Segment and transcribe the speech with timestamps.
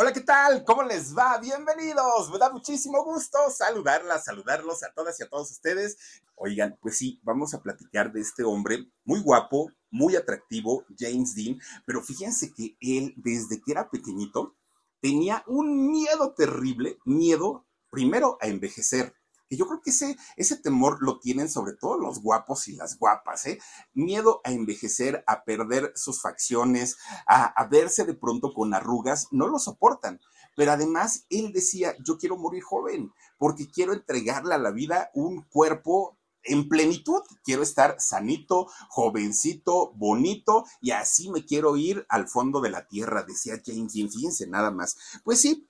[0.00, 0.62] Hola, ¿qué tal?
[0.64, 1.38] ¿Cómo les va?
[1.38, 2.30] Bienvenidos.
[2.30, 5.96] Me da muchísimo gusto saludarlas, saludarlos a todas y a todos ustedes.
[6.36, 11.58] Oigan, pues sí, vamos a platicar de este hombre muy guapo, muy atractivo, James Dean,
[11.84, 14.54] pero fíjense que él, desde que era pequeñito,
[15.00, 19.16] tenía un miedo terrible, miedo primero a envejecer
[19.48, 22.98] que yo creo que ese, ese temor lo tienen sobre todo los guapos y las
[22.98, 23.58] guapas, ¿eh?
[23.94, 29.58] Miedo a envejecer, a perder sus facciones, a, verse de pronto con arrugas, no lo
[29.58, 30.20] soportan.
[30.56, 35.42] Pero además él decía, yo quiero morir joven, porque quiero entregarle a la vida un
[35.42, 37.20] cuerpo en plenitud.
[37.44, 43.22] Quiero estar sanito, jovencito, bonito y así me quiero ir al fondo de la tierra,
[43.22, 44.10] decía James Dean.
[44.10, 44.96] Fíjense nada más.
[45.24, 45.68] Pues sí,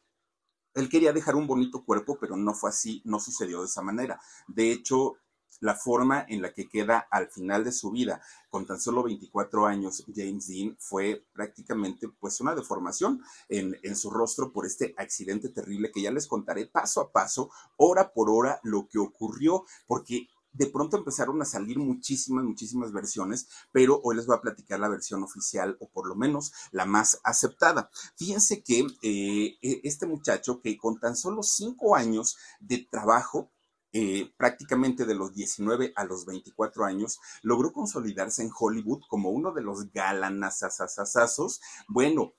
[0.80, 4.20] él quería dejar un bonito cuerpo, pero no fue así, no sucedió de esa manera.
[4.46, 5.16] De hecho,
[5.60, 9.66] la forma en la que queda al final de su vida, con tan solo 24
[9.66, 15.48] años, James Dean fue prácticamente pues una deformación en, en, su rostro por este accidente
[15.48, 20.28] terrible que ya les contaré paso a paso, hora por hora, lo que ocurrió, porque
[20.52, 24.88] de pronto empezaron a salir muchísimas, muchísimas versiones, pero hoy les voy a platicar la
[24.88, 27.90] versión oficial o por lo menos la más aceptada.
[28.16, 33.50] Fíjense que eh, e, este muchacho que con tan solo cinco años de trabajo,
[33.92, 39.52] eh, prácticamente de los 19 a los 24 años, logró consolidarse en Hollywood como uno
[39.52, 41.60] de los galanazazazazazos.
[41.88, 42.34] Bueno,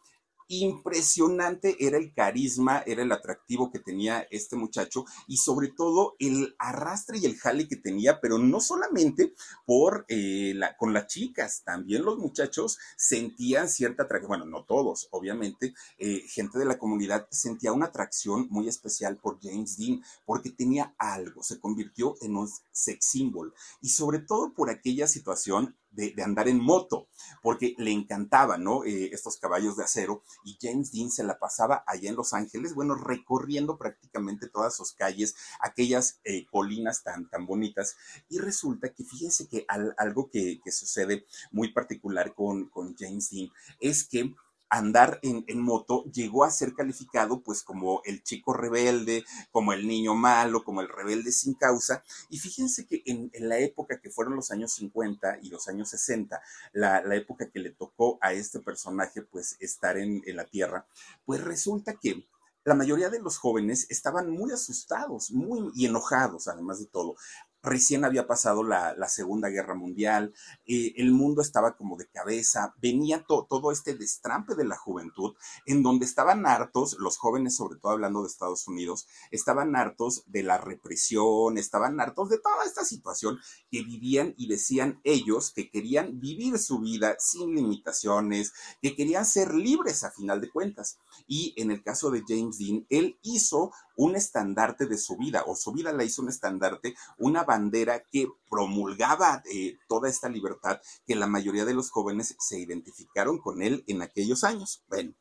[0.49, 6.55] impresionante era el carisma, era el atractivo que tenía este muchacho y sobre todo el
[6.57, 9.33] arrastre y el jale que tenía, pero no solamente
[9.65, 15.07] por eh, la, con las chicas, también los muchachos sentían cierta atracción, bueno, no todos,
[15.11, 20.49] obviamente, eh, gente de la comunidad sentía una atracción muy especial por James Dean porque
[20.49, 23.53] tenía algo, se convirtió en un sex symbol.
[23.81, 27.07] Y sobre todo por aquella situación de, andar en moto,
[27.41, 28.83] porque le encantaban, ¿no?
[28.83, 32.73] Eh, estos caballos de acero y James Dean se la pasaba allá en Los Ángeles,
[32.73, 37.95] bueno, recorriendo prácticamente todas sus calles, aquellas eh, colinas tan, tan bonitas.
[38.29, 39.65] Y resulta que fíjense que
[39.97, 43.49] algo que, sucede muy particular con James Dean
[43.79, 44.35] es que
[44.69, 50.15] andar en, moto llegó a ser calificado pues como el chico rebelde, como el niño
[50.15, 52.03] malo, como el rebelde sin causa.
[52.29, 56.41] Y fíjense que en, la época que fueron los años 50 y los años 60,
[56.73, 60.85] la, época que le tocó a este personaje pues estar en, en la Tierra,
[61.25, 62.27] pues resulta que
[62.65, 67.15] la mayoría de los jóvenes estaban muy asustados, muy y enojados, además de todo
[67.61, 70.33] recién había pasado la, Segunda Guerra Mundial,
[70.67, 75.33] eh, el mundo estaba como de cabeza, venía todo este destrampe de la juventud,
[75.65, 80.43] en donde estaban hartos, los jóvenes, sobre todo hablando de Estados Unidos, estaban hartos de
[80.43, 83.39] la represión, estaban hartos de toda esta situación
[83.71, 89.53] que vivían y decían ellos que querían vivir su vida sin limitaciones, que querían ser
[89.53, 90.99] libres a final de cuentas.
[91.27, 95.57] Y en el caso de James Dean, él hizo un estandarte de su vida, o
[95.57, 101.17] su vida la hizo un estandarte, una bandera que promulgaba eh, toda esta libertad que
[101.17, 104.85] la mayoría de los jóvenes se identificaron con él en aquellos años.
[104.87, 105.15] Bueno,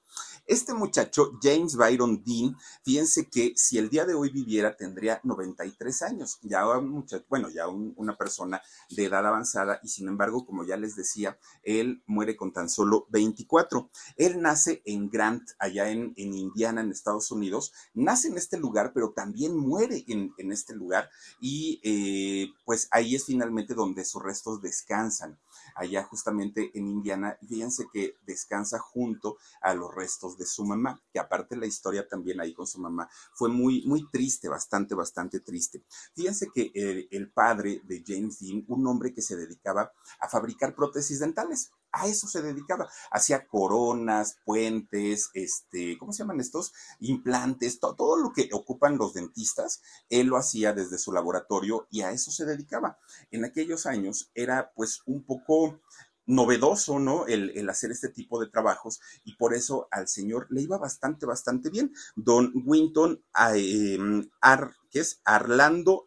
[0.49, 6.03] este muchacho, James Byron Dean, fíjense que si el día de hoy viviera tendría 93
[6.03, 6.65] años, ya
[7.29, 12.03] bueno, ya una persona de edad avanzada y sin embargo, como ya les decía, él
[12.07, 13.91] muere con tan solo 24.
[14.17, 19.13] Él nace en Grant, allá en, Indiana, en Estados Unidos, nace en este lugar, pero
[19.13, 21.11] también muere en, este lugar.
[21.41, 25.39] Y eh, pues ahí es finalmente donde sus restos descansan
[25.75, 27.39] allá justamente en Indiana.
[27.49, 32.41] Fíjense que descansa junto a los restos de su mamá, que aparte la historia también
[32.41, 35.83] ahí con su mamá fue muy, muy triste, bastante, bastante triste.
[36.15, 40.75] Fíjense que el, el padre de James Dean, un hombre que se dedicaba a fabricar
[40.75, 42.89] prótesis dentales, a eso se dedicaba.
[43.11, 46.73] Hacía coronas, puentes, este, ¿cómo se llaman estos?
[47.01, 52.11] Implantes, todo lo que ocupan los dentistas, él lo hacía desde su laboratorio y a
[52.11, 52.99] eso se dedicaba.
[53.31, 55.81] En aquellos años era pues un poco
[56.29, 57.27] novedoso, ¿no?
[57.27, 61.71] El, hacer este tipo de trabajos y por eso al señor le iba bastante, bastante
[61.71, 61.93] bien.
[62.17, 63.25] Don Winton,
[63.55, 63.99] eh,
[64.41, 66.07] Ar, es Arlando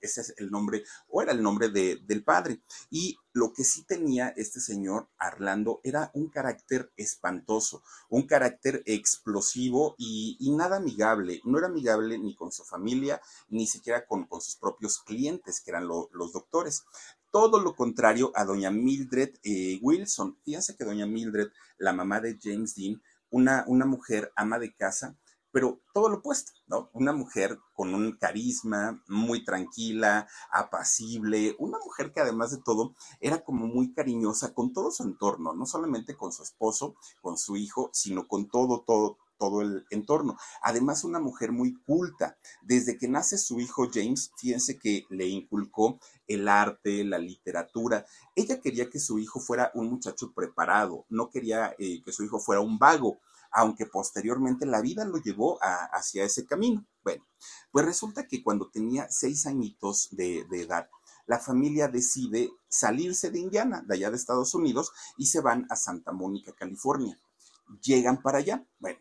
[0.00, 2.62] ese es el nombre, o era el nombre del padre.
[2.90, 9.94] Y lo que sí tenía este señor Arlando era un carácter espantoso, un carácter explosivo
[9.98, 11.40] y, nada amigable.
[11.44, 15.86] No era amigable ni con su familia, ni siquiera con, sus propios clientes, que eran
[15.86, 16.84] los doctores
[17.32, 20.38] todo lo contrario a doña Mildred eh, Wilson.
[20.42, 25.18] Fíjense que doña Mildred, la mamá de James Dean, una, una mujer ama de casa,
[25.56, 26.90] pero todo lo opuesto, ¿no?
[26.92, 33.42] Una mujer con un carisma, muy tranquila, apacible, una mujer que además de todo era
[33.42, 37.88] como muy cariñosa con todo su entorno, no solamente con su esposo, con su hijo,
[37.94, 40.36] sino con todo, todo, todo el entorno.
[40.60, 42.36] Además, una mujer muy culta.
[42.60, 48.04] Desde que nace su hijo James, fíjense que le inculcó el arte, la literatura.
[48.34, 52.40] Ella quería que su hijo fuera un muchacho preparado, no quería eh, que su hijo
[52.40, 53.16] fuera un vago
[53.50, 56.84] aunque posteriormente la vida lo llevó hacia ese camino.
[57.04, 57.24] Bueno,
[57.70, 60.88] pues resulta que cuando tenía seis añitos de, de edad,
[61.26, 65.76] la familia decide salirse de Indiana, de allá de Estados Unidos, y se van a
[65.76, 67.18] Santa Mónica, California.
[67.82, 68.64] Llegan para allá.
[68.78, 69.00] Bueno,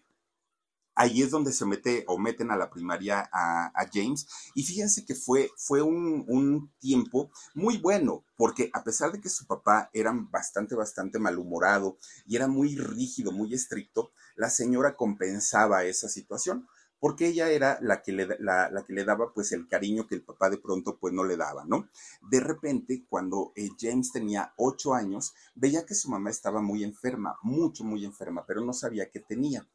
[0.95, 4.27] ahí es donde se mete o meten a la primaria a, James.
[4.55, 9.29] Y fíjense que fue, fue un, un, tiempo muy bueno, porque a pesar de que
[9.29, 15.83] su papá era bastante, bastante malhumorado y era muy rígido, muy estricto, la señora compensaba
[15.83, 16.67] esa situación
[16.99, 20.23] porque ella era la que, le, la, que le daba pues el cariño que el
[20.23, 21.87] papá de pronto pues no le daba, ¿no?
[22.31, 27.37] De repente, cuando eh, James tenía ocho años, veía que su mamá estaba muy enferma,
[27.43, 29.67] mucho, muy enferma, pero no sabía qué tenía.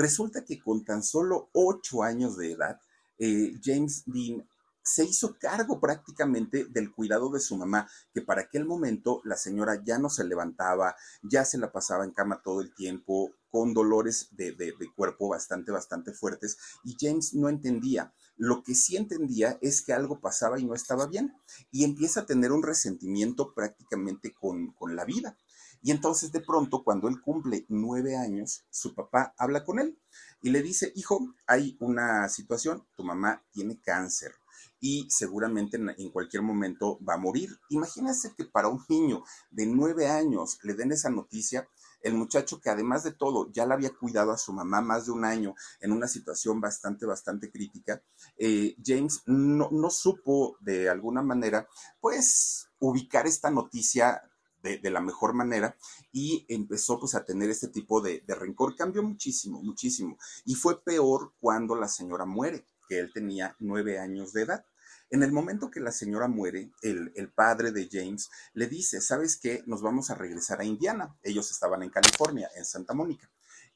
[0.00, 2.80] Resulta que con tan solo ocho años de edad,
[3.18, 4.48] eh, James Dean
[4.82, 9.82] se hizo cargo prácticamente del cuidado de su mamá, que para aquel momento la señora
[9.84, 14.28] ya no se levantaba, ya se la pasaba en cama todo el tiempo, con dolores
[14.30, 18.14] de, cuerpo bastante, bastante fuertes, y James no entendía.
[18.38, 21.34] Lo que sí entendía es que algo pasaba y no estaba bien,
[21.70, 25.36] y empieza a tener un resentimiento prácticamente con, con la vida.
[25.82, 29.98] Y entonces de pronto, cuando él cumple nueve años, su papá habla con él
[30.42, 34.32] y le dice, hijo, hay una situación, tu mamá tiene cáncer
[34.80, 37.58] y seguramente en, cualquier momento va a morir.
[37.68, 41.68] Imagínense que para un niño de nueve años le den esa noticia,
[42.02, 45.12] el muchacho que además de todo ya la había cuidado a su mamá más de
[45.12, 48.02] un año en una situación bastante, bastante crítica,
[48.38, 51.68] eh, James no, no supo de alguna manera,
[52.00, 54.29] pues, ubicar esta noticia
[54.62, 55.76] de, la mejor manera
[56.12, 58.76] y empezó pues a tener este tipo de, rencor.
[58.76, 60.18] Cambió muchísimo, muchísimo.
[60.44, 64.64] Y fue peor cuando la señora muere, que él tenía nueve años de edad.
[65.10, 69.62] En el momento que la señora muere, el, padre de James le dice, ¿sabes qué?
[69.66, 71.16] Nos vamos a regresar a Indiana.
[71.22, 73.28] Ellos estaban en California, en Santa Mónica.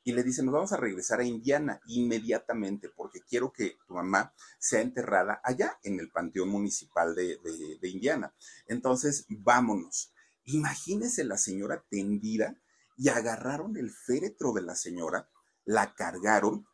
[0.04, 4.32] Y le dice, nos vamos a regresar a Indiana inmediatamente porque quiero que tu mamá
[4.58, 8.32] sea enterrada allá en el Panteón Municipal de Indiana.
[8.68, 10.13] Entonces, vámonos.
[10.44, 12.60] Imagínese la señora tendida
[12.96, 15.28] y agarraron el féretro de la señora,
[15.64, 16.66] la cargaron,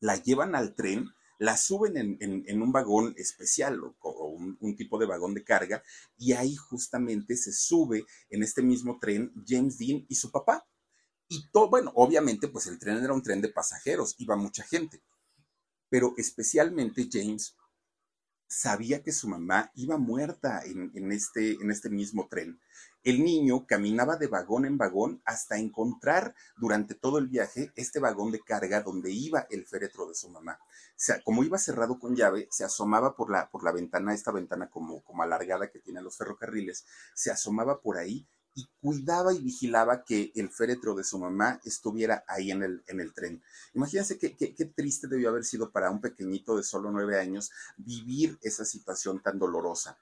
[0.00, 1.08] la llevan al tren
[1.38, 4.28] la suben en, un vagón especial o,
[4.60, 5.82] un, tipo de vagón de carga
[6.16, 10.66] y ahí justamente se sube en este mismo tren James Dean y su papá.
[11.28, 15.02] Y todo, bueno, obviamente pues el tren era un tren de pasajeros, iba mucha gente,
[15.88, 17.56] pero especialmente James
[18.46, 22.60] sabía que su mamá iba muerta en, este, en este mismo tren.
[23.02, 28.32] El niño caminaba de vagón en vagón hasta encontrar durante todo el viaje este vagón
[28.32, 30.58] de carga donde iba el féretro de su mamá.
[31.24, 35.80] Como iba cerrado con llave, se asomaba por la, ventana, esta ventana como alargada que
[35.80, 41.04] tienen los ferrocarriles, se asomaba por ahí y cuidaba y vigilaba que el féretro de
[41.04, 43.42] su mamá estuviera ahí en el, en el tren.
[43.74, 48.38] Imagínense qué, qué, triste debió haber sido para un pequeñito de solo nueve años vivir
[48.42, 49.98] esa situación tan dolorosa.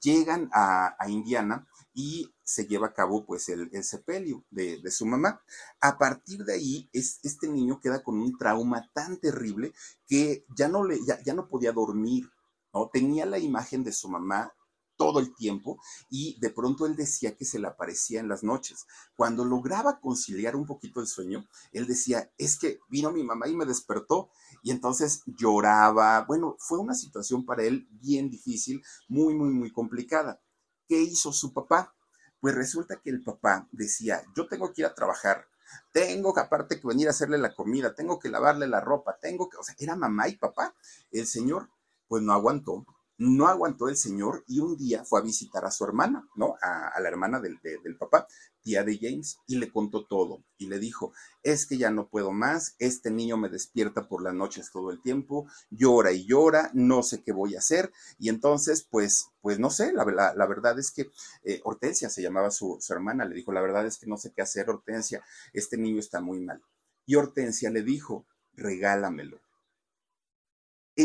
[0.00, 5.42] Llegan a, Indiana y se lleva a cabo pues el, el sepelio de, su mamá.
[5.80, 9.74] A partir de ahí, es, este niño queda con un trauma tan terrible
[10.06, 12.30] que ya no, le, ya, ya no podía dormir,
[12.72, 12.88] ¿no?
[12.88, 14.54] Tenía la imagen de su mamá
[15.00, 15.80] todo el tiempo
[16.10, 18.86] y de pronto él decía que se le aparecía en las noches.
[19.16, 23.56] Cuando lograba conciliar un poquito el sueño, él decía, es que vino mi mamá y
[23.56, 24.28] me despertó
[24.62, 26.26] y entonces lloraba.
[26.26, 30.38] Bueno, fue una situación para él bien difícil, muy, muy, muy complicada.
[30.86, 31.94] ¿Qué hizo su papá?
[32.38, 35.46] Pues resulta que el papá decía, yo tengo que ir a trabajar,
[35.92, 39.48] tengo que aparte que venir a hacerle la comida, tengo que lavarle la ropa, tengo
[39.48, 40.74] que, o sea, era mamá y papá.
[41.10, 41.70] El señor,
[42.06, 42.84] pues no aguantó
[43.20, 46.56] no aguantó el señor y un día fue a visitar a su hermana, ¿no?
[46.62, 48.26] A, la hermana del, del, papá,
[48.62, 50.42] tía de James, y le contó todo.
[50.56, 51.12] Y le dijo,
[51.42, 55.02] es que ya no puedo más, este niño me despierta por las noches todo el
[55.02, 57.92] tiempo, llora y llora, no sé qué voy a hacer.
[58.18, 61.10] Y entonces, pues, pues no sé, la, la, verdad es que
[61.44, 64.32] eh, Hortensia se llamaba su, su hermana, le dijo, la verdad es que no sé
[64.34, 65.22] qué hacer, Hortensia,
[65.52, 66.62] este niño está muy mal.
[67.04, 68.24] Y Hortensia le dijo,
[68.54, 69.40] regálamelo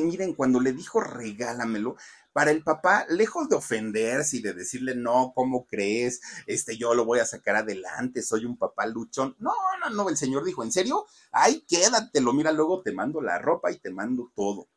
[0.02, 1.96] miren, cuando le dijo regálamelo,
[2.36, 6.20] para el papá, lejos de ofenderse y de decirle, no, ¿cómo crees?
[6.48, 9.38] Este, yo lo voy a sacar adelante, soy un papá luchón.
[9.40, 11.06] No, no, no, el señor dijo, ¿en serio?
[11.32, 14.68] Ay, quédatelo, mira, luego te mando la ropa y te mando todo.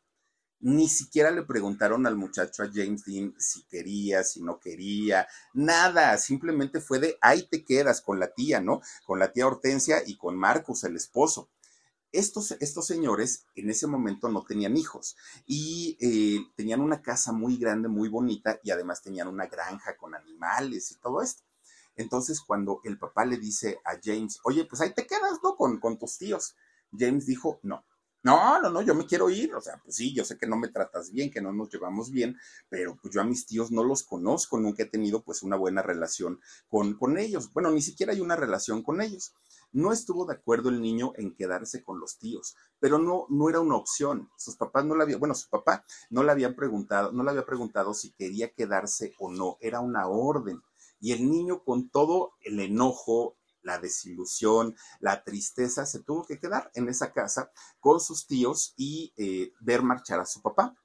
[0.61, 6.17] Ni siquiera le preguntaron al muchacho, a James Dean, si quería, si no quería, nada,
[6.17, 8.81] simplemente fue de, ahí te quedas con la tía, ¿no?
[9.05, 11.49] Con la tía Hortensia y con Marcus, el esposo
[12.11, 17.57] estos, estos señores en ese momento no tenían hijos y eh, tenían una casa muy
[17.57, 21.43] grande, muy bonita y además tenían una granja con animales y todo esto.
[21.95, 25.55] Entonces, cuando el papá le dice a James, oye, pues ahí te quedas, ¿no?
[25.55, 26.55] Con, con tus tíos.
[26.97, 27.83] James dijo, no,
[28.23, 29.53] no, no, no, yo me quiero ir.
[29.53, 32.11] O sea, pues sí, yo sé que no me tratas bien, que no nos llevamos
[32.11, 32.37] bien,
[32.69, 35.81] pero pues yo a mis tíos no los conozco, nunca he tenido pues una buena
[35.81, 36.39] relación
[36.69, 37.51] con, con ellos.
[37.53, 39.33] Bueno, ni siquiera hay una relación con ellos.
[39.71, 43.59] No estuvo de acuerdo el niño en quedarse con los tíos, pero no, no era
[43.59, 44.29] una opción.
[44.37, 47.45] Sus papás no le habían, bueno, su papá no le habían preguntado, no le había
[47.45, 50.61] preguntado si quería quedarse o no, era una orden.
[50.99, 56.71] Y el niño con todo el enojo, la desilusión, la tristeza, se tuvo que quedar
[56.73, 60.75] en esa casa con sus tíos y eh, ver marchar a su papá.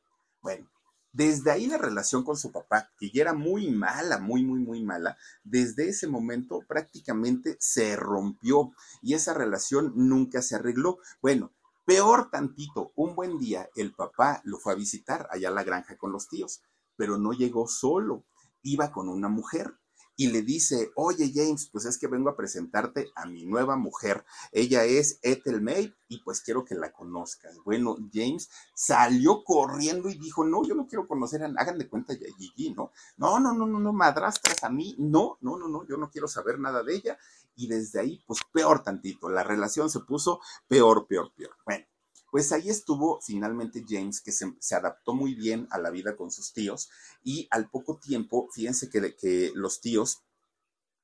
[0.42, 0.68] Bueno,
[1.14, 4.83] desde ahí la relación con su papá, que ya era muy mala, muy, muy, muy
[4.83, 10.99] mala, desde ese momento prácticamente se rompió y esa relación nunca se arregló.
[11.23, 11.52] Bueno,
[11.85, 15.97] peor tantito, un buen día el papá lo fue a visitar allá a la granja
[15.97, 16.62] con los tíos,
[16.97, 18.25] pero no llegó solo,
[18.62, 19.73] iba con una mujer
[20.16, 24.25] y le dice, oye James, pues es que vengo a presentarte a mi nueva mujer.
[24.52, 27.56] Ella es Ethel May y pues quiero que la conozcas.
[27.64, 32.14] Bueno, James salió corriendo y dijo, no, yo no quiero conocer a, hagan de cuenta
[32.14, 32.92] ya Gigi, ¿no?
[33.16, 36.28] No, no, no, no, no, madrastras a mí, no, no, no, no, yo no quiero
[36.28, 37.18] saber nada de ella.
[37.56, 41.56] Y desde ahí, pues peor tantito, la relación se puso peor, peor, peor.
[41.64, 41.87] Bueno,
[42.34, 46.52] pues ahí estuvo finalmente James, que se, adaptó muy bien a la vida con sus
[46.52, 46.90] tíos
[47.22, 50.24] y al poco tiempo, fíjense que, los tíos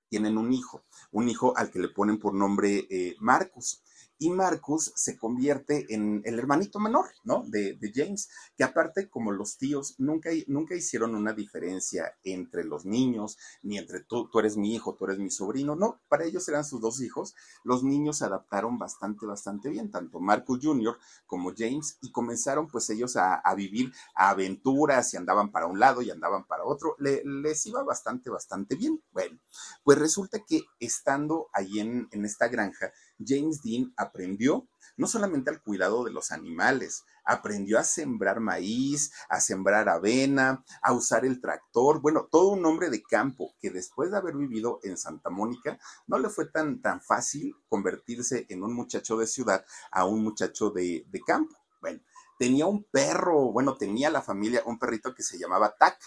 [0.09, 0.83] tienen un hijo,
[1.13, 3.81] un hijo al que le ponen por nombre eh, Marcus
[4.21, 7.43] y Marcus se convierte en el hermanito menor, ¿no?
[7.49, 13.39] De, James, que aparte, como los tíos, nunca, nunca hicieron una diferencia entre los niños,
[13.63, 16.67] ni entre tú, tú eres mi hijo, tú eres mi sobrino, no, para ellos eran
[16.67, 17.35] sus dos hijos.
[17.65, 20.99] Los niños se adaptaron bastante, bastante bien, tanto Marcus Jr.
[21.27, 26.11] como James, y comenzaron pues ellos a, vivir aventuras y andaban para un lado y
[26.11, 26.95] andaban para otro.
[26.99, 29.03] les iba bastante, bastante bien.
[29.13, 29.39] Bueno,
[29.83, 32.93] pues resulta que estando ahí en esta granja,
[33.25, 39.41] James Dean aprendió no solamente al cuidado de los animales, aprendió a sembrar maíz, a
[39.41, 44.19] sembrar avena, a usar el tractor, bueno, todo un hombre de campo que después de
[44.19, 49.17] haber vivido en Santa Mónica, no le fue tan, tan fácil convertirse en un muchacho
[49.17, 51.57] de ciudad a un muchacho de, de campo.
[51.81, 52.01] Bueno,
[52.39, 55.99] tenía un perro, bueno, tenía la familia un perrito que se llamaba Tac,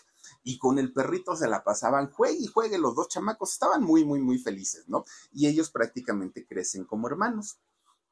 [0.44, 4.04] y con el perrito se la pasaban, juegue y juegue, los dos chamacos estaban muy,
[4.06, 5.06] muy, muy felices, ¿no?
[5.32, 7.60] Y ellos prácticamente crecen como hermanos.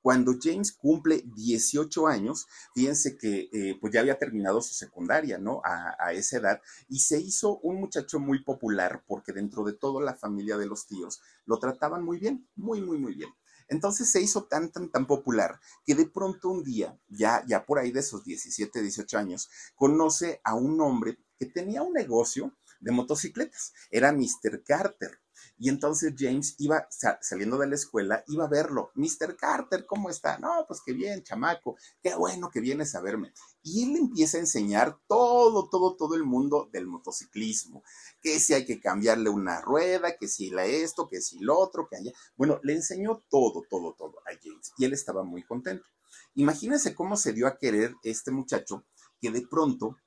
[0.02, 5.62] Cuando James cumple 18 años, fíjense que eh, pues ya había terminado su secundaria, ¿no?
[5.64, 10.04] A, a, esa edad, y se hizo un muchacho muy popular porque dentro de toda
[10.04, 13.30] la familia de los tíos lo trataban muy bien, muy, muy, muy bien.
[13.72, 17.80] Entonces se hizo tan, tan, tan popular que de pronto un día, ya, ya por
[17.80, 22.92] ahí de esos 17, 18 años, conoce a un hombre que tenía un negocio de
[22.92, 23.74] motocicletas.
[23.90, 24.64] Era Mr.
[24.64, 25.20] Carter.
[25.58, 26.88] Y entonces James iba
[27.20, 28.92] saliendo de la escuela, iba a verlo.
[28.94, 29.36] Mr.
[29.36, 30.38] Carter, ¿cómo está?
[30.38, 31.78] No, pues qué bien, chamaco.
[32.04, 33.34] Qué bueno que vienes a verme.
[33.64, 37.84] Y él empieza a enseñar todo, todo, todo el mundo del motociclismo.
[38.22, 41.88] Que si hay que cambiarle una rueda, que si la esto, que si lo otro,
[41.90, 42.12] que allá.
[42.36, 44.74] Bueno, le enseñó todo, todo, todo a James.
[44.78, 45.86] Y él estaba muy contento.
[46.36, 48.86] Imagínense cómo se dio a querer este muchacho
[49.20, 49.98] que de pronto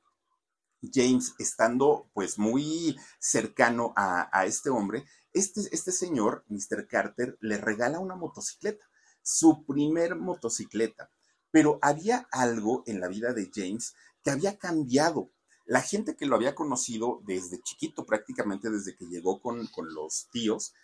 [0.93, 6.87] James, estando pues muy cercano a, este hombre, este, este señor, Mr.
[6.89, 8.89] Carter, le regala una motocicleta,
[9.23, 11.11] su primer motocicleta.
[11.51, 15.31] Pero había algo en la vida de James que había cambiado.
[15.67, 20.29] La gente que lo había conocido desde chiquito, prácticamente desde que llegó con, con los
[20.31, 20.75] tíos,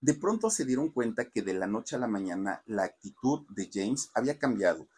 [0.00, 3.68] de pronto se dieron cuenta que de la noche a la mañana la actitud de
[3.72, 4.88] James había cambiado.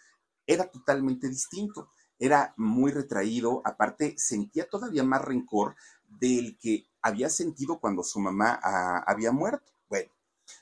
[0.46, 1.90] Era totalmente distinto
[2.22, 5.74] era muy retraído, aparte sentía todavía más rencor
[6.20, 9.72] del que había sentido cuando su mamá ah, había muerto.
[9.88, 10.08] Bueno,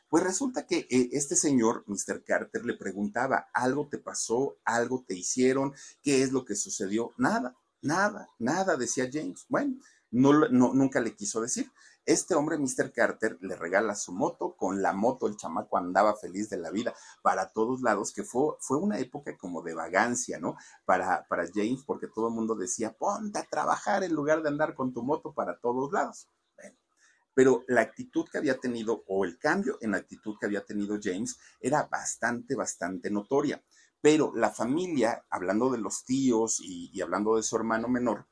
[0.08, 2.24] pues resulta que eh, este señor, Mr.
[2.24, 4.56] Carter, le preguntaba, ¿algo te pasó?
[4.64, 5.74] ¿Algo te hicieron?
[6.02, 7.12] ¿Qué es lo que sucedió?
[7.18, 9.44] Nada, nada, nada, decía James.
[9.50, 9.76] Bueno,
[10.10, 11.70] no, no, nunca le quiso decir.
[12.06, 12.92] Este hombre, Mr.
[12.92, 14.56] Carter, le regala su moto.
[14.56, 18.54] Con la moto el chamaco andaba feliz de la vida para todos lados, que fue,
[18.60, 20.56] fue una época como de vagancia, ¿no?
[20.84, 24.74] Para, para James, porque todo el mundo decía, ponte a trabajar en lugar de andar
[24.74, 26.28] con tu moto para todos lados.
[27.32, 30.98] pero la actitud que había tenido, o el cambio en la actitud que había tenido
[31.00, 33.62] James, era bastante, bastante notoria.
[34.02, 38.26] Pero la familia, hablando de los tíos y hablando de su hermano menor,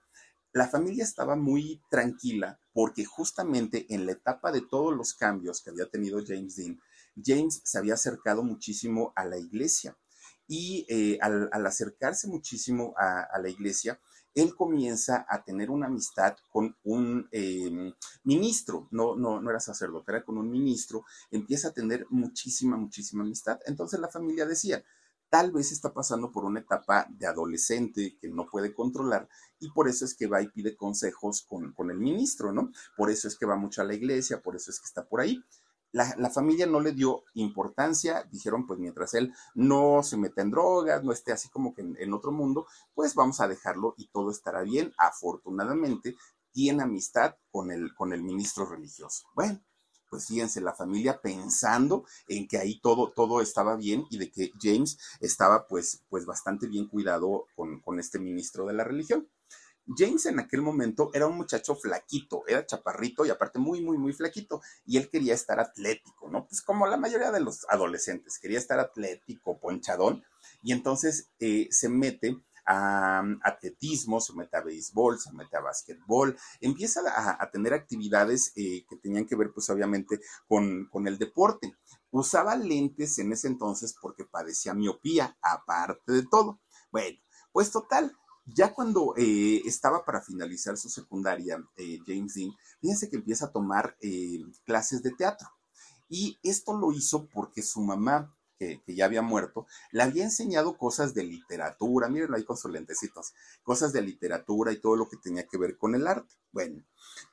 [0.53, 5.71] la familia estaba muy tranquila porque justamente en la etapa de todos los cambios que
[5.71, 6.81] había tenido James Dean,
[7.21, 9.99] James se había acercado muchísimo a la iglesia.
[10.47, 14.01] Y eh, al, acercarse muchísimo a, la iglesia,
[14.33, 17.93] él comienza a tener una amistad con un em,
[18.23, 23.25] ministro, no, no, no era sacerdote, era con un ministro, empieza a tener muchísima, muchísima
[23.25, 23.59] amistad.
[23.67, 24.85] Entonces la familia decía,
[25.31, 29.89] tal vez está pasando por una etapa de adolescente que no puede controlar y por
[29.89, 32.71] eso es que va y pide consejos con, con el ministro, ¿no?
[32.97, 35.21] Por eso es que va mucho a la iglesia, por eso es que está por
[35.21, 35.43] ahí.
[35.91, 41.03] La, familia no le dio importancia, dijeron, pues mientras él no se meta en drogas,
[41.03, 44.63] no esté así como que en, otro mundo, pues vamos a dejarlo y todo estará
[44.63, 44.93] bien.
[44.99, 46.17] Afortunadamente,
[46.53, 49.29] tiene amistad con el, con el ministro religioso.
[49.35, 49.61] Bueno,
[50.09, 54.53] pues fíjense, la familia pensando en que ahí todo, todo estaba bien y de que
[54.61, 59.29] James estaba pues, pues bastante bien cuidado con, con este ministro de la religión.
[59.97, 64.13] James en aquel momento era un muchacho flaquito, era chaparrito y aparte muy, muy, muy
[64.13, 64.61] flaquito.
[64.85, 66.47] Y él quería estar atlético, ¿no?
[66.47, 70.25] Pues como la mayoría de los adolescentes, quería estar atlético, ponchadón.
[70.63, 76.37] Y entonces eh, se mete a atletismo, se mete a béisbol, se mete a básquetbol,
[76.61, 81.75] empieza a, tener actividades eh, que tenían que ver pues obviamente con, el deporte.
[82.11, 86.61] Usaba lentes en ese entonces porque padecía miopía, aparte de todo.
[86.93, 87.19] Bueno,
[87.53, 92.51] pues total, ya cuando eh, estaba para finalizar su secundaria, eh, James Dean,
[92.83, 93.97] fíjense que empieza a tomar
[94.67, 95.49] clases de teatro.
[96.11, 101.15] Y esto lo hizo porque su mamá, que, ya había muerto, le había enseñado cosas
[101.15, 105.47] de literatura, mírenlo ahí con sus lentecitos, cosas de literatura y todo lo que tenía
[105.47, 106.35] que ver con el arte.
[106.53, 106.83] Bueno,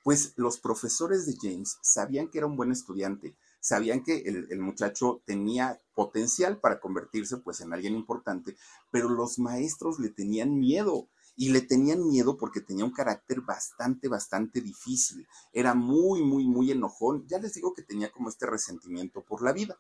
[0.03, 5.21] pues los profesores de James sabían que era un buen estudiante, sabían que el, muchacho
[5.25, 8.55] tenía potencial para convertirse pues en alguien importante,
[8.91, 14.07] pero los maestros le tenían miedo y le tenían miedo porque tenía un carácter bastante,
[14.07, 15.27] bastante difícil.
[15.51, 17.25] Era muy, muy, muy enojón.
[17.27, 19.77] Ya les digo que tenía como este resentimiento por la vida.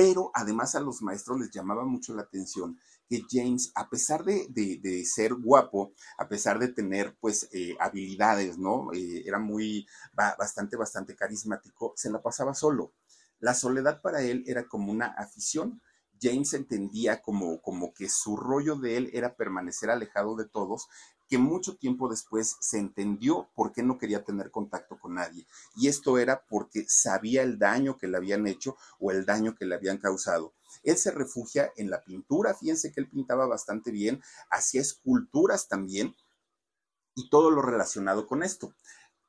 [0.00, 5.04] Pero además a los maestros les llamaba mucho la atención que James, a pesar de,
[5.04, 8.94] ser guapo, a pesar de tener pues eh, habilidades, ¿no?
[8.94, 12.94] Eh, era muy, bastante, bastante carismático, se la pasaba solo.
[13.40, 15.82] La soledad para él era como una afición.
[16.18, 20.88] James entendía como, como que su rollo de él era permanecer alejado de todos,
[21.30, 25.46] que mucho tiempo después se entendió por qué no quería tener contacto con nadie.
[25.76, 29.64] Y esto era porque sabía el daño que le habían hecho o el daño que
[29.64, 30.52] le habían causado.
[30.82, 36.16] Él se refugia en la pintura, fíjense que él pintaba bastante bien, hacía esculturas también
[37.14, 38.74] y todo lo relacionado con esto.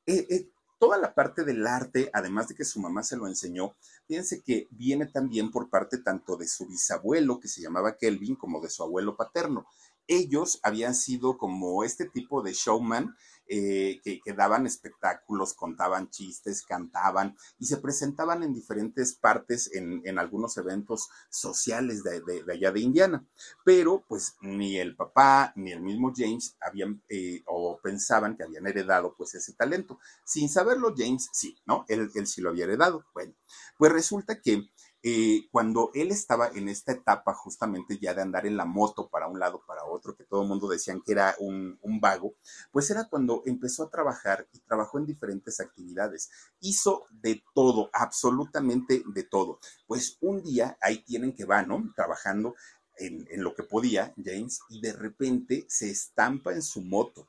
[0.07, 3.75] Eh, eh, toda la parte del arte, además de que su mamá se lo enseñó,
[4.07, 8.59] fíjense que viene también por parte tanto de su bisabuelo, que se llamaba Kelvin, como
[8.59, 9.67] de su abuelo paterno.
[10.13, 13.15] Ellos habían sido como este tipo de showman
[13.47, 20.57] eh, que, daban espectáculos, contaban chistes, cantaban y se presentaban en diferentes partes en, algunos
[20.57, 23.25] eventos sociales de, allá de Indiana.
[23.63, 28.67] Pero pues ni el papá ni el mismo James habían eh, o pensaban que habían
[28.67, 29.97] heredado pues ese talento.
[30.25, 31.85] Sin saberlo, James sí, ¿no?
[31.87, 33.05] Él, él sí lo había heredado.
[33.13, 33.33] Bueno,
[33.77, 34.69] pues resulta que
[35.03, 39.27] eh, cuando él estaba en esta etapa justamente ya de andar en la moto para
[39.27, 42.35] un lado, para otro, que todo el mundo decían que era un, vago,
[42.71, 46.29] pues era cuando empezó a trabajar y trabajó en diferentes actividades.
[46.59, 49.59] Hizo de todo, absolutamente de todo.
[49.87, 51.91] Pues un día ahí tienen que va, ¿no?
[51.95, 52.55] Trabajando
[52.97, 57.27] en lo que podía, James, y de repente se estampa en su moto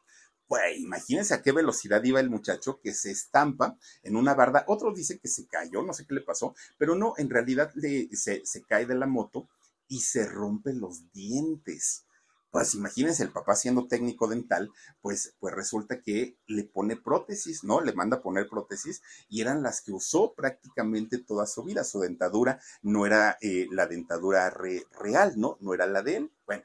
[0.53, 4.67] pues imagínense a qué velocidad iba el muchacho que se estampa en una barda.
[4.69, 7.73] Otros dicen que se cayó, no sé qué le pasó, pero no, en realidad
[8.13, 9.49] se, cae de la moto
[9.89, 12.05] y se rompe los dientes.
[12.51, 17.81] Pues imagínense, el papá siendo técnico dental, pues, pues resulta que le pone prótesis, ¿no?
[17.81, 21.83] Le manda a poner prótesis y eran las que usó prácticamente toda su vida.
[21.83, 25.57] Su dentadura no era eh, la dentadura real, ¿no?
[25.61, 26.33] No era la de él.
[26.45, 26.65] Bueno,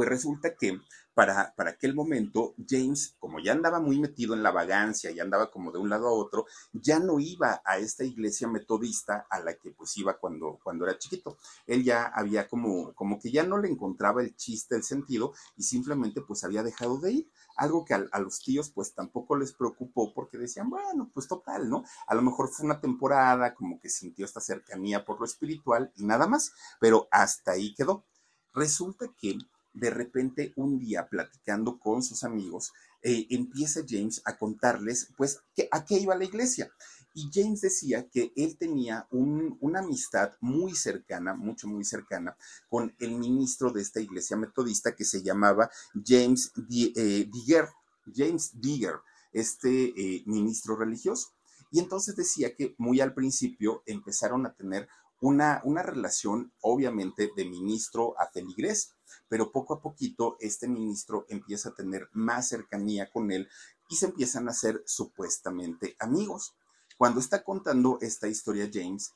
[0.00, 0.80] pues resulta que
[1.12, 5.50] para, para, aquel momento, James, como ya andaba muy metido en la vagancia, y andaba
[5.50, 9.52] como de un lado a otro, ya no iba a esta iglesia metodista a la
[9.56, 11.36] que pues iba cuando, cuando era chiquito.
[11.66, 15.64] Él ya había como, como que ya no le encontraba el chiste, el sentido, y
[15.64, 17.30] simplemente pues había dejado de ir.
[17.56, 21.68] Algo que a, a los tíos pues tampoco les preocupó porque decían, bueno, pues total,
[21.68, 21.84] ¿no?
[22.06, 26.06] A lo mejor fue una temporada, como que sintió esta cercanía por lo espiritual y
[26.06, 28.06] nada más, pero hasta ahí quedó.
[28.52, 29.38] Resulta que
[29.72, 35.68] de repente un día platicando con sus amigos, eh, empieza James a contarles, pues, que,
[35.70, 36.70] a qué iba la iglesia.
[37.14, 42.36] Y James decía que él tenía una amistad muy cercana, mucho, muy cercana,
[42.68, 45.70] con el ministro de esta iglesia metodista que se llamaba
[46.06, 47.68] James eh, Digger,
[48.14, 48.94] James Digger,
[49.32, 51.30] este eh, ministro religioso.
[51.72, 54.88] Y entonces decía que muy al principio empezaron a tener
[55.20, 58.92] una, una relación obviamente de ministro a feligrés,
[59.30, 63.48] pero poco a poquito este ministro empieza a tener más cercanía con él
[63.88, 66.56] y se empiezan a hacer supuestamente amigos.
[66.98, 69.14] Cuando está contando esta historia James,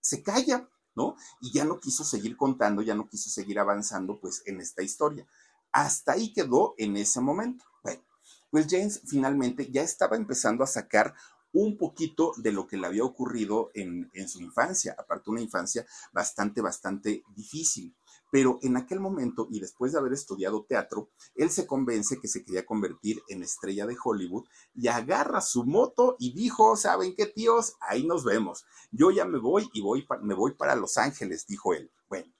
[0.00, 1.16] se calla, ¿no?
[1.40, 5.26] Y ya no quiso seguir contando, ya no quiso seguir avanzando pues en esta historia.
[5.72, 7.64] Hasta ahí quedó en ese momento.
[7.82, 8.02] Bueno,
[8.50, 11.12] pues James finalmente ya estaba empezando a sacar
[11.52, 15.84] un poquito de lo que le había ocurrido en, en su infancia, aparte una infancia
[16.12, 17.96] bastante, bastante difícil.
[18.30, 22.44] Pero en aquel momento, y después de haber estudiado teatro, él se convence que se
[22.44, 27.74] quería convertir en estrella de Hollywood y agarra su moto y dijo, ¿saben qué, tíos?
[27.80, 28.64] Ahí nos vemos.
[28.90, 31.90] Yo ya me voy y voy me voy para Los Ángeles, dijo él.
[32.08, 32.32] Bueno,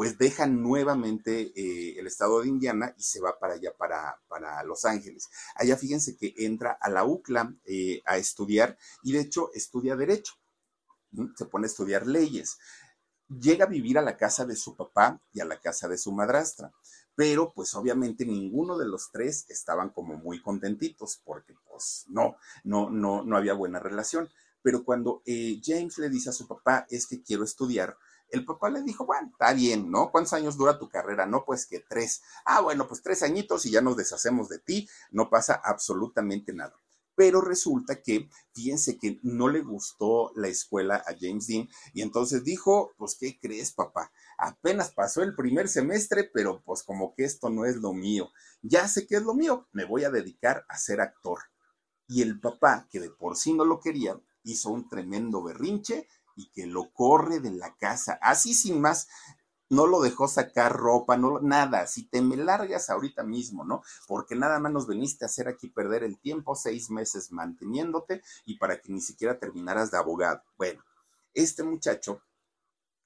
[0.00, 4.62] pues deja nuevamente eh, el estado de Indiana y se va para allá, para, para
[4.64, 5.28] Los Ángeles.
[5.54, 10.32] Allá fíjense que entra a la UCLA eh, a estudiar y de hecho estudia derecho.
[11.36, 12.56] Se pone a estudiar leyes
[13.38, 16.12] llega a vivir a la casa de su papá y a la casa de su
[16.12, 16.72] madrastra,
[17.14, 22.90] pero pues obviamente ninguno de los tres estaban como muy contentitos porque pues no, no,
[22.90, 24.28] no, no había buena relación.
[24.62, 27.96] Pero cuando eh, James le dice a su papá, es que quiero estudiar,
[28.28, 30.10] el papá le dijo, bueno, está bien, ¿no?
[30.10, 31.26] ¿Cuántos años dura tu carrera?
[31.26, 32.22] No, pues que tres.
[32.44, 36.74] Ah, bueno, pues tres añitos y ya nos deshacemos de ti, no pasa absolutamente nada
[37.14, 42.44] pero resulta que, fíjense que no le gustó la escuela a James Dean y entonces
[42.44, 44.12] dijo, pues, ¿qué crees, papá?
[44.38, 48.30] Apenas pasó el primer semestre, pero pues como que esto no es lo mío.
[48.62, 51.40] Ya sé que es lo mío, me voy a dedicar a ser actor.
[52.08, 56.50] Y el papá, que de por sí no lo quería, hizo un tremendo berrinche y
[56.50, 59.08] que lo corre de la casa, así sin más
[59.70, 63.82] no lo dejó sacar ropa, no, nada, si te me largas ahorita mismo, ¿no?
[64.06, 68.58] Porque nada más nos veniste a hacer aquí perder el tiempo, seis meses manteniéndote y
[68.58, 70.42] para que ni siquiera terminaras de abogado.
[70.58, 70.82] Bueno,
[71.32, 72.20] este muchacho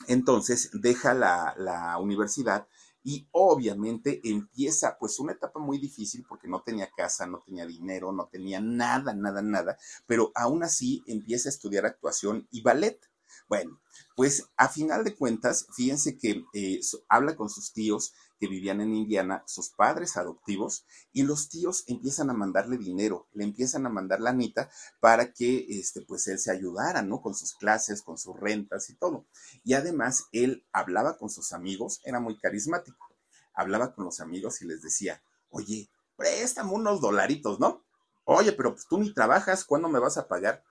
[0.08, 2.66] entonces deja la, la universidad
[3.02, 8.10] y obviamente empieza pues una etapa muy difícil porque no tenía casa, no tenía dinero,
[8.12, 12.98] no tenía nada, nada, nada, pero aún así empieza a estudiar actuación y ballet.
[13.46, 13.78] Bueno,
[14.14, 18.94] pues a final de cuentas, fíjense que eh, habla con sus tíos que vivían en
[18.94, 24.20] Indiana, sus padres adoptivos, y los tíos empiezan a mandarle dinero, le empiezan a mandar
[24.20, 27.20] la anita para que este, pues él se ayudara, ¿no?
[27.22, 29.26] Con sus clases, con sus rentas y todo.
[29.64, 33.08] Y además, él hablaba con sus amigos, era muy carismático.
[33.54, 37.84] Hablaba con los amigos y les decía, oye, préstame unos dolaritos, ¿no?
[38.24, 40.64] Oye, pero pues tú ni trabajas, ¿cuándo me vas a pagar?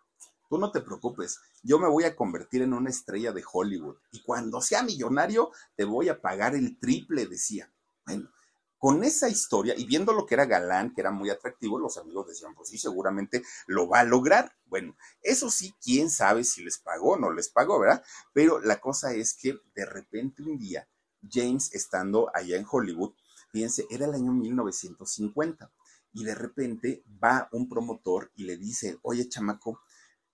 [0.53, 4.21] Tú no te preocupes, yo me voy a convertir en una estrella de Hollywood y
[4.21, 7.73] cuando sea millonario te voy a pagar el triple, decía.
[8.05, 8.29] Bueno,
[8.77, 12.27] con esa historia y viendo lo que era galán, que era muy atractivo, los amigos
[12.27, 14.55] decían, pues sí, seguramente lo va a lograr.
[14.67, 18.03] Bueno, eso sí, quién sabe si les pagó o no les pagó, ¿verdad?
[18.31, 20.87] Pero la cosa es que de repente un día,
[21.27, 23.15] James estando allá en Hollywood,
[23.51, 25.71] fíjense, era el año 1950
[26.13, 29.81] y de repente va un promotor y le dice, oye, chamaco,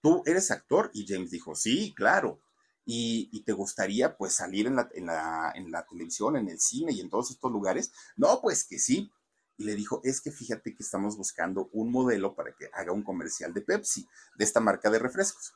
[0.02, 0.92] ¿tú eres actor?
[0.94, 2.42] Y James dijo, sí, claro.
[2.86, 6.92] Y, te gustaría pues salir en la, en, la, en la televisión, en el cine
[6.92, 7.92] y en todos estos lugares.
[8.18, 9.12] No, pues que sí.
[9.58, 13.04] Y le dijo, es que fíjate que estamos buscando un modelo para que haga un
[13.04, 14.08] comercial de Pepsi,
[14.38, 15.54] de esta marca de refrescos.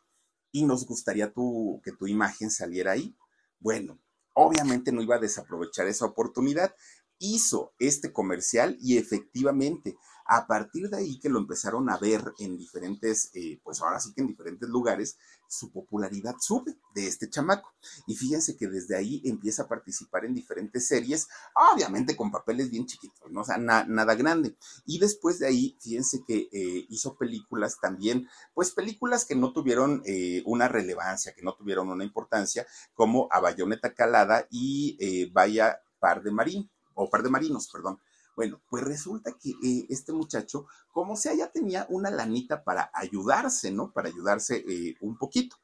[0.52, 3.16] Y nos gustaría tu, que tu imagen saliera ahí.
[3.60, 4.00] Bueno,
[4.34, 6.76] obviamente no iba a desaprovechar esa oportunidad.
[7.20, 12.58] Hizo este comercial y efectivamente a partir de ahí que lo empezaron a ver en
[12.58, 17.74] diferentes, eh, pues ahora sí que en diferentes lugares, su popularidad sube de este chamaco.
[18.08, 21.28] Y fíjense que desde ahí empieza a participar en diferentes series,
[21.74, 23.42] obviamente con papeles bien chiquitos, ¿no?
[23.42, 24.56] O sea, nada grande.
[24.86, 30.02] Y después de ahí, fíjense que eh, hizo películas también, pues películas que no tuvieron
[30.06, 36.24] eh, una relevancia, que no tuvieron una importancia, como A Bayoneta Calada y Vaya Par
[36.24, 38.00] de Marín, o Par de Marinos, perdón.
[38.36, 43.72] Bueno, pues resulta que eh, este muchacho, como sea, ya tenía una lanita para ayudarse,
[43.72, 43.92] ¿no?
[43.92, 45.58] Para ayudarse eh, un poquito.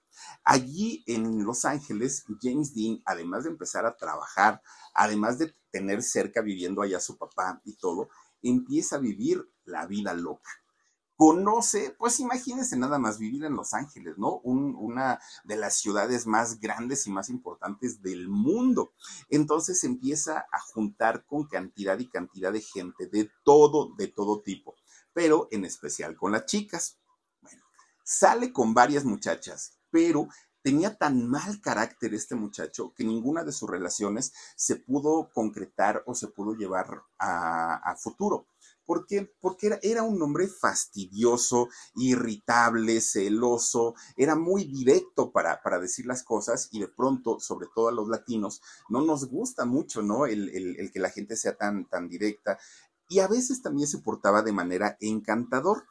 [0.43, 4.61] Allí en Los Ángeles, James Dean, además de empezar a trabajar,
[4.93, 8.09] además de tener cerca viviendo allá su papá y todo,
[8.41, 10.49] empieza a vivir la vida loca
[11.19, 14.35] conoce, pues imagínense nada más vivir en Los Ángeles, ¿no?
[14.37, 18.93] una de las ciudades más grandes y más importantes del mundo.
[19.27, 24.77] Entonces empieza a juntar con cantidad y cantidad de gente de todo, de todo tipo,
[25.11, 26.99] pero en especial con las chicas.
[27.41, 27.63] Bueno,
[28.05, 30.29] sale con varias muchachas, pero
[30.61, 36.15] tenía tan mal carácter este muchacho que ninguna de sus relaciones se pudo concretar o
[36.15, 38.47] se pudo llevar a, futuro.
[38.89, 39.31] ¿Por qué?
[39.39, 46.23] Porque era, era, un hombre fastidioso, irritable, celoso, era muy directo para, para, decir las
[46.23, 50.25] cosas y de pronto, sobre todo a los latinos, no nos gusta mucho, ¿no?
[50.25, 52.57] El, el, que la gente sea tan, tan directa
[53.07, 55.83] y a veces también se portaba de manera encantador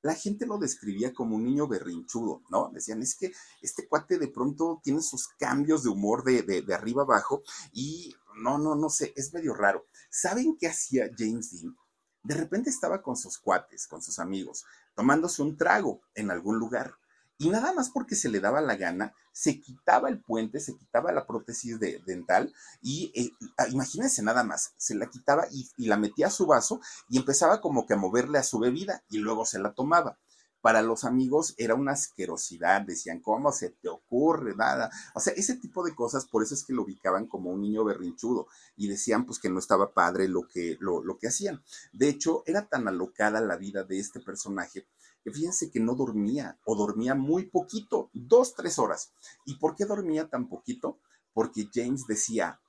[0.00, 2.70] la gente lo describía como un niño berrinchudo, ¿no?
[2.72, 7.02] Decían, es que este cuate de pronto tiene sus cambios de humor de, de, arriba
[7.02, 9.84] abajo y no, no, no sé, es medio raro.
[10.08, 11.76] ¿Saben qué hacía James Dean?
[12.22, 16.94] De repente estaba con sus cuates, con sus amigos, tomándose un trago en algún lugar
[17.38, 21.12] y nada más porque se le daba la gana, se quitaba el puente, se quitaba
[21.12, 22.52] la prótesis de, dental
[22.82, 26.46] y eh, ah, imagínense nada más, se la quitaba y, y, la metía a su
[26.46, 30.18] vaso y empezaba como que a moverle a su bebida y luego se la tomaba.
[30.60, 34.54] Para los amigos era una asquerosidad, decían, ¿cómo se te ocurre?
[34.56, 34.90] Nada.
[35.14, 37.84] O sea, ese tipo de cosas, por eso es que lo ubicaban como un niño
[37.84, 41.62] berrinchudo y decían pues que no estaba padre lo que, lo, lo que hacían.
[41.92, 44.86] De hecho, era tan alocada la vida de este personaje
[45.32, 49.12] fíjense que no dormía o dormía muy poquito, dos, tres horas.
[49.44, 50.98] ¿Y por qué dormía tan poquito?
[51.32, 52.60] Porque James decía,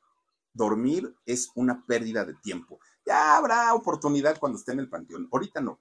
[0.54, 2.80] dormir es una pérdida de tiempo.
[3.06, 5.80] Ya habrá oportunidad cuando esté en el panteón, ahorita no.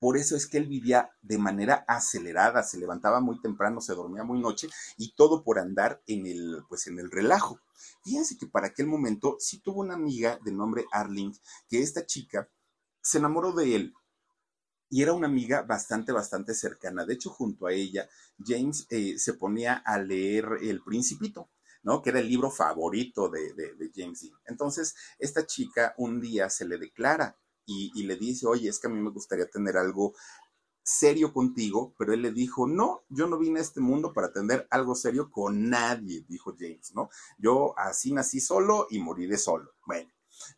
[0.00, 4.24] Por eso es que él vivía de manera acelerada, se levantaba muy temprano, se dormía
[4.24, 7.60] muy noche y todo por andar en el, pues en el relajo.
[8.02, 11.32] Fíjense que para aquel momento sí tuvo una amiga de nombre Arling,
[11.68, 12.48] que esta chica
[13.02, 13.94] se enamoró de él,
[14.88, 17.04] y era una amiga bastante, bastante cercana.
[17.04, 18.08] De hecho, junto a ella,
[18.44, 21.48] James eh, se ponía a leer El Principito.
[21.82, 22.02] ¿no?
[22.02, 23.54] Que era el libro favorito de,
[23.94, 24.34] James Dean.
[24.46, 27.38] Entonces, esta chica un día se le declara
[27.94, 30.14] y, le dice, oye, es que a mí me gustaría tener algo
[30.82, 34.66] serio contigo, pero él le dijo, no, yo no vine a este mundo para tener
[34.70, 37.10] algo serio con nadie, dijo James, ¿no?
[37.38, 39.72] Yo así nací solo y moriré solo.
[39.86, 40.10] Bueno,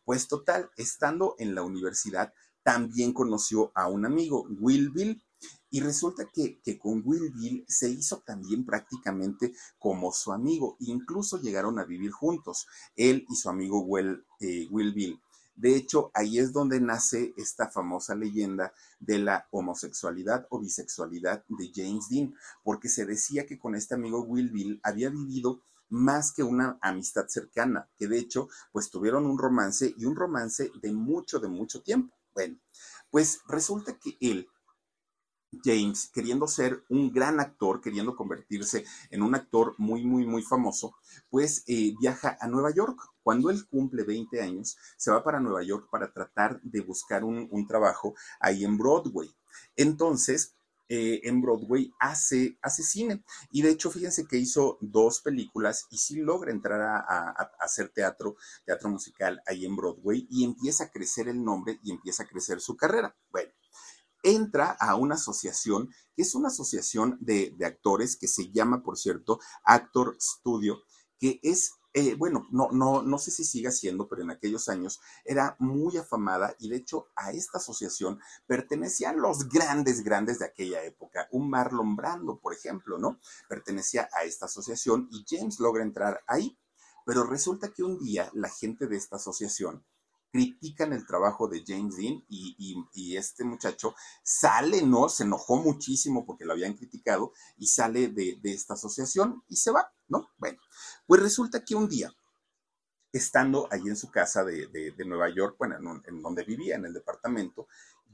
[0.05, 5.23] pues total, estando en la universidad, también conoció a un amigo, Will Bill,
[5.71, 11.79] y resulta que, con Will Bill se hizo también prácticamente como su amigo, incluso llegaron
[11.79, 15.21] a vivir juntos, él y su amigo Will, eh, Will Bill.
[15.55, 21.71] De hecho, ahí es donde nace esta famosa leyenda de la homosexualidad o bisexualidad de
[21.75, 22.35] James Dean,
[22.65, 27.27] porque se decía que con este amigo Will Bill había vivido más que una amistad
[27.29, 31.83] cercana, que de hecho, pues tuvieron un romance y un romance de mucho, de mucho
[31.83, 32.17] tiempo.
[32.33, 32.59] Bueno,
[33.11, 34.49] pues resulta que él,
[35.65, 40.95] James, queriendo ser un gran actor, queriendo convertirse en un actor muy, muy, muy famoso,
[41.31, 42.99] pues eh, viaja a Nueva York.
[43.23, 47.49] Cuando él cumple 20 años, se va para Nueva York para tratar de buscar un,
[47.51, 49.31] un trabajo ahí en Broadway.
[49.77, 50.57] Entonces,
[50.95, 53.25] eh, en Broadway hace, hace cine.
[53.51, 58.37] Y de hecho, fíjense que hizo dos películas y sí logra entrar a, hacer teatro,
[58.67, 62.61] teatro musical ahí en Broadway y empieza a crecer el nombre y empieza a crecer
[62.61, 63.17] su carrera.
[63.31, 63.51] Bueno,
[64.23, 69.41] entra a una asociación que es una asociación de, actores que se llama, por cierto,
[69.65, 70.83] Actor Studio,
[71.19, 75.01] que es eh, bueno, no, no, no sé si sigue siendo, pero en aquellos años
[75.27, 80.83] era muy afamada y de hecho a esta asociación pertenecían los grandes, grandes de aquella
[80.85, 81.29] época.
[81.33, 83.21] Un Marlon Brando, por ejemplo, ¿no?
[83.47, 86.59] Pertenecía a esta asociación y James logra entrar ahí.
[87.05, 89.85] Pero resulta que un día la gente de esta asociación
[90.33, 95.09] critican el trabajo de James Dean y, este muchacho sale, ¿no?
[95.11, 99.93] Se enojó muchísimo porque lo habían criticado y sale de, esta asociación y se va,
[100.09, 100.31] ¿no?
[100.39, 100.59] Bueno,
[101.07, 102.11] pues resulta que un día,
[103.13, 107.69] estando allí en su casa de, Nueva York, bueno, en, donde vivía, en el departamento,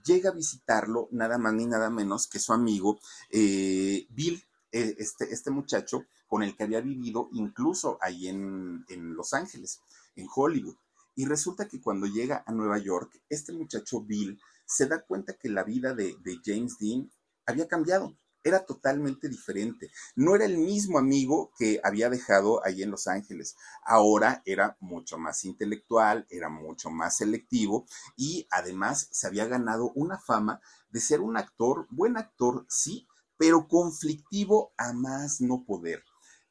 [0.05, 2.99] llega a visitarlo nada más ni nada menos que su amigo
[3.31, 9.15] eh, Bill, eh, este, este muchacho con el que había vivido incluso ahí en, en
[9.15, 9.81] Los Ángeles,
[10.17, 10.77] en Hollywood.
[11.19, 15.49] Y resulta que cuando llega a Nueva York, este muchacho Bill se da cuenta que
[15.49, 17.11] la vida de, James Dean
[17.45, 19.91] había cambiado era totalmente diferente.
[20.15, 23.57] No era el mismo amigo que había dejado ahí en Los Ángeles.
[23.85, 27.85] Ahora era mucho más intelectual, era mucho más selectivo
[28.17, 33.67] y además se había ganado una fama de ser un actor, buen actor, sí, pero
[33.67, 36.05] conflictivo a más no poder.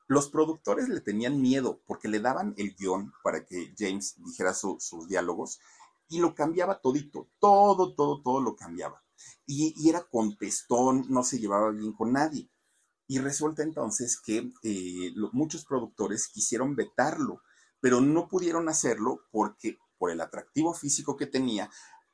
[0.08, 5.08] Los productores le tenían miedo porque le daban el guion para que James dijera sus
[5.08, 5.60] diálogos
[6.08, 9.04] y lo cambiaba todito, todo, todo, todo lo cambiaba.
[9.46, 12.50] Y, era contestón, no se llevaba bien con nadie.
[13.08, 17.42] Y resulta entonces que eh, muchos productores quisieron vetarlo,
[17.82, 21.70] pero no pudieron hacerlo porque por el atractivo físico que tenía,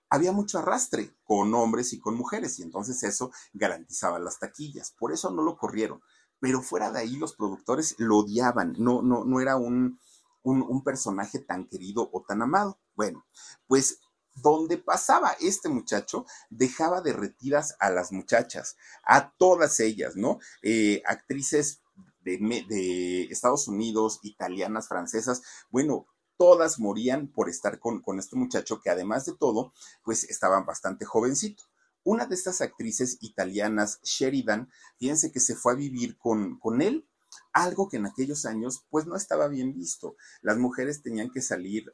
[0.09, 4.91] había mucho arrastre con hombres y con mujeres, y entonces eso garantizaba las taquillas.
[4.97, 6.01] Por eso no lo corrieron
[6.43, 9.97] pero fuera de ahí los productores lo odiaban, no, no, no era un,
[10.41, 12.81] un, personaje tan querido o tan amado.
[12.95, 13.25] Bueno,
[13.65, 14.01] pues
[14.35, 18.75] donde pasaba este muchacho, dejaba derretidas a las muchachas,
[19.05, 20.39] a todas ellas, ¿no?
[20.63, 21.81] Eh, actrices
[22.25, 28.81] de, de, Estados Unidos, italianas, francesas, bueno, todas morían por estar con, con este muchacho
[28.81, 29.71] que además de todo,
[30.03, 31.63] pues estaban bastante jovencito.
[32.03, 37.07] Una de estas actrices italianas, Sheridan, fíjense que se fue a vivir con, con él,
[37.51, 40.15] algo que en aquellos años pues no estaba bien visto.
[40.41, 41.93] Las mujeres tenían que salir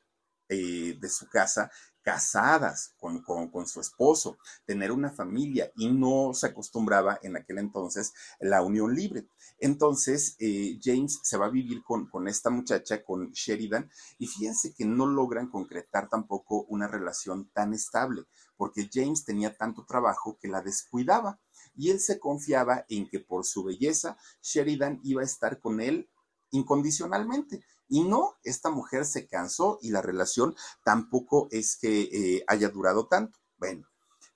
[0.50, 1.72] eh, de su casa
[2.10, 8.64] casadas con, su esposo, tener una familia y no se acostumbraba en aquel entonces la
[8.64, 9.28] unión libre.
[9.60, 14.74] Entonces eh, James se va a vivir con, con, esta muchacha, con Sheridan, y fíjense
[14.74, 18.24] que no logran concretar tampoco una relación tan estable,
[18.58, 21.40] porque James tenía tanto trabajo que la descuidaba
[21.76, 26.10] y él se confiaba en que por su belleza Sheridan iba a estar con él
[26.50, 32.70] incondicionalmente y no, esta mujer se cansó y la relación tampoco es que eh, haya
[32.70, 33.40] durado tanto.
[33.58, 33.90] Bueno,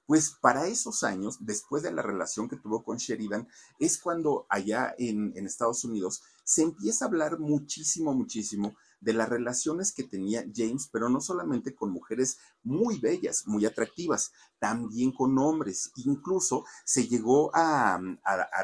[0.05, 3.47] pues para esos años, después de la relación que tuvo con Sheridan,
[3.79, 9.93] es cuando allá en, Estados Unidos se empieza a hablar muchísimo, muchísimo de las relaciones
[9.93, 15.91] que tenía James, pero no solamente con mujeres muy bellas, muy atractivas, también con hombres.
[15.95, 17.99] Incluso se llegó a,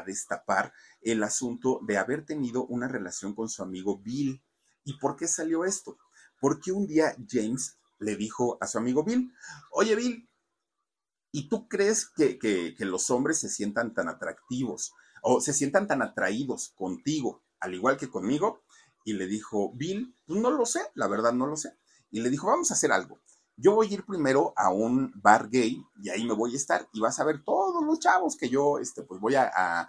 [0.04, 4.42] destapar el asunto de haber tenido una relación con su amigo Bill.
[4.84, 5.98] ¿Y por qué salió esto?
[6.40, 9.32] Porque un día James le dijo a su amigo Bill,
[9.72, 10.28] oye Bill,
[11.32, 16.02] ¿y tú crees que, que, los hombres se sientan tan atractivos o se sientan tan
[16.02, 18.62] atraídos contigo, al igual que conmigo?
[19.04, 21.76] Y le dijo, Bill, pues no lo sé, la verdad no lo sé.
[22.10, 23.20] Y le dijo, vamos a hacer algo.
[23.56, 26.88] Yo voy a ir primero a un bar gay y ahí me voy a estar
[26.94, 29.86] y vas a ver todos los chavos que yo, este, pues voy a,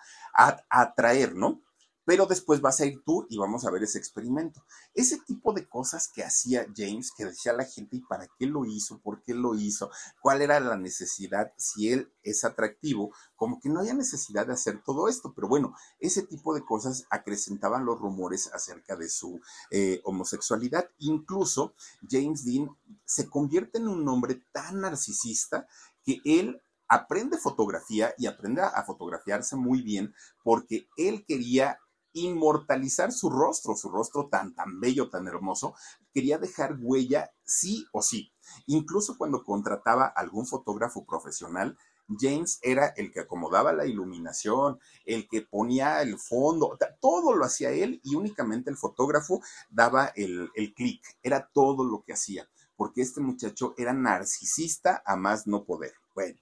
[0.70, 1.62] atraer, ¿no?
[2.06, 4.64] Pero después vas a ir tú y vamos a ver ese experimento.
[4.94, 8.66] Ese tipo de cosas que hacía James, que decía la gente, ¿y para qué lo
[8.66, 9.00] hizo?
[9.00, 9.92] ¿Por qué lo hizo?
[10.22, 11.54] ¿Cuál era la necesidad?
[11.58, 15.76] Si él es atractivo, como que no haya necesidad de hacer todo esto, pero bueno,
[16.00, 20.90] ese tipo de cosas acrecentaban los rumores acerca de su eh, homosexualidad.
[21.00, 21.76] Incluso
[22.10, 22.70] James Dean
[23.06, 25.68] se convierte en un hombre tan narcisista
[26.04, 31.80] que él aprende fotografía y aprende a fotografiarse muy bien porque él quería
[32.14, 35.76] inmortalizar su rostro, su rostro tan, tan bello, tan hermoso,
[36.14, 38.32] quería dejar huella sí o sí.
[38.66, 41.78] Incluso cuando contrataba algún fotógrafo profesional,
[42.20, 47.72] James era el que acomodaba la iluminación, el que ponía el fondo, todo lo hacía
[47.72, 53.02] él y únicamente el fotógrafo daba el, el clic, era todo lo que hacía, porque
[53.02, 55.94] este muchacho era narcisista a más no poder.
[56.14, 56.40] Bueno,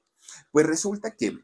[0.51, 1.37] pues resulta que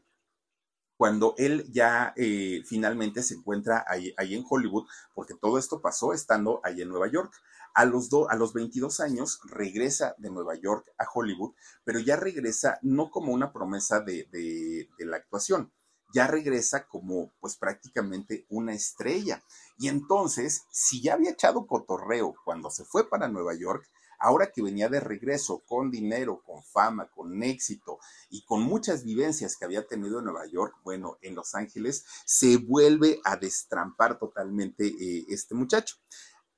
[0.96, 6.60] cuando él ya eh, finalmente se encuentra ahí, en Hollywood, porque todo esto pasó estando
[6.64, 7.32] ahí en Nueva York.
[7.74, 11.52] A los, a los 22 años regresa de Nueva York a Hollywood,
[11.84, 15.70] pero ya regresa no como una promesa de, de, de la actuación,
[16.14, 19.42] ya regresa como pues prácticamente una estrella.
[19.78, 23.86] Y entonces, si ya había echado cotorreo cuando se fue para Nueva York,
[24.18, 27.98] Ahora que venía de regreso con dinero, con fama, con éxito
[28.30, 32.56] y con muchas vivencias que había tenido en Nueva York, bueno, en Los Ángeles, se
[32.56, 35.96] vuelve a destrampar totalmente eh, este muchacho.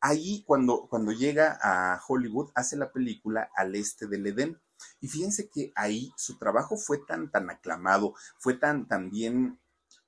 [0.01, 4.61] Ahí cuando, cuando llega a Hollywood hace la película Al Este del Edén.
[5.01, 9.59] Y fíjense que ahí su trabajo fue tan, tan aclamado, fue tan, bien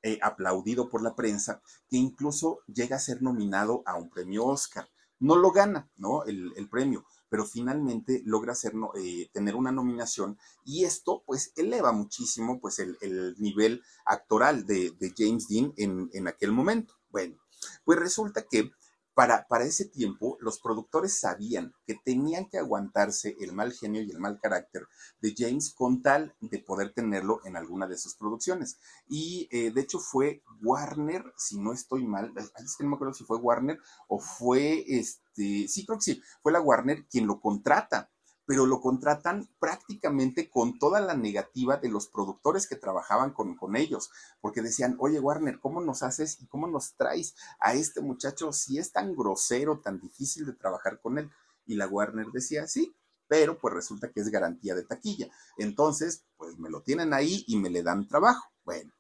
[0.03, 4.89] eh, aplaudido por la prensa, que incluso llega a ser nominado a un premio Oscar.
[5.19, 6.25] No lo gana, ¿no?
[6.25, 8.55] El, el premio, pero finalmente logra
[8.97, 12.99] eh, tener una nominación y esto pues eleva muchísimo pues el,
[13.39, 16.95] nivel actoral de, James Dean en, en, aquel momento.
[17.11, 17.37] Bueno,
[17.85, 18.71] pues resulta que
[19.15, 24.11] para, para, ese tiempo los productores sabían que tenían que aguantarse el mal genio y
[24.11, 24.87] el mal carácter
[25.21, 28.79] de James con tal de poder tenerlo en alguna de sus producciones.
[29.09, 33.15] Y eh, de hecho fue Warner, si no estoy mal, es que no me acuerdo
[33.15, 37.41] si fue Warner o fue este sí creo que sí, fue la Warner quien lo
[37.41, 38.11] contrata,
[38.51, 43.77] pero lo contratan prácticamente con toda la negativa de los productores que trabajaban con, con
[43.77, 44.11] ellos,
[44.41, 48.79] porque decían, oye Warner, ¿cómo nos haces y cómo nos traes a este muchacho si
[48.79, 51.31] es tan grosero, tan difícil de trabajar con él?
[51.65, 52.93] Y la Warner decía, sí,
[53.29, 55.31] pero pues resulta que es garantía de taquilla.
[55.57, 58.51] Entonces, pues me lo tienen ahí y me le dan trabajo.
[58.65, 58.91] Bueno,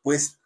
[0.00, 0.38] pues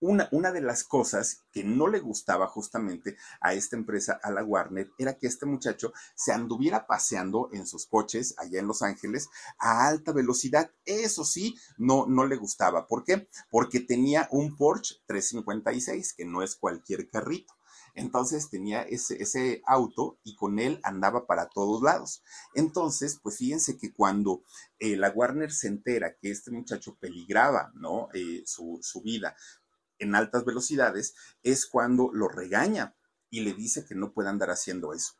[0.00, 4.44] una, una, de las cosas que no le gustaba justamente a esta empresa, a la
[4.44, 9.28] Warner, era que este muchacho se anduviera paseando en sus coches allá en Los Ángeles
[9.58, 10.70] a alta velocidad.
[10.84, 12.86] Eso sí, no, no le gustaba.
[12.86, 13.28] ¿Por qué?
[13.50, 17.54] Porque tenía un Porsche 356, que no es cualquier carrito.
[17.96, 22.22] Entonces tenía ese, ese, auto y con él andaba para todos lados.
[22.54, 24.42] Entonces, pues fíjense que cuando
[24.78, 28.08] eh, la Warner se entera que este muchacho peligraba, ¿no?
[28.12, 29.34] Eh, su, su vida
[29.98, 32.94] en altas velocidades, es cuando lo regaña
[33.30, 35.14] y le dice que no puede andar haciendo eso.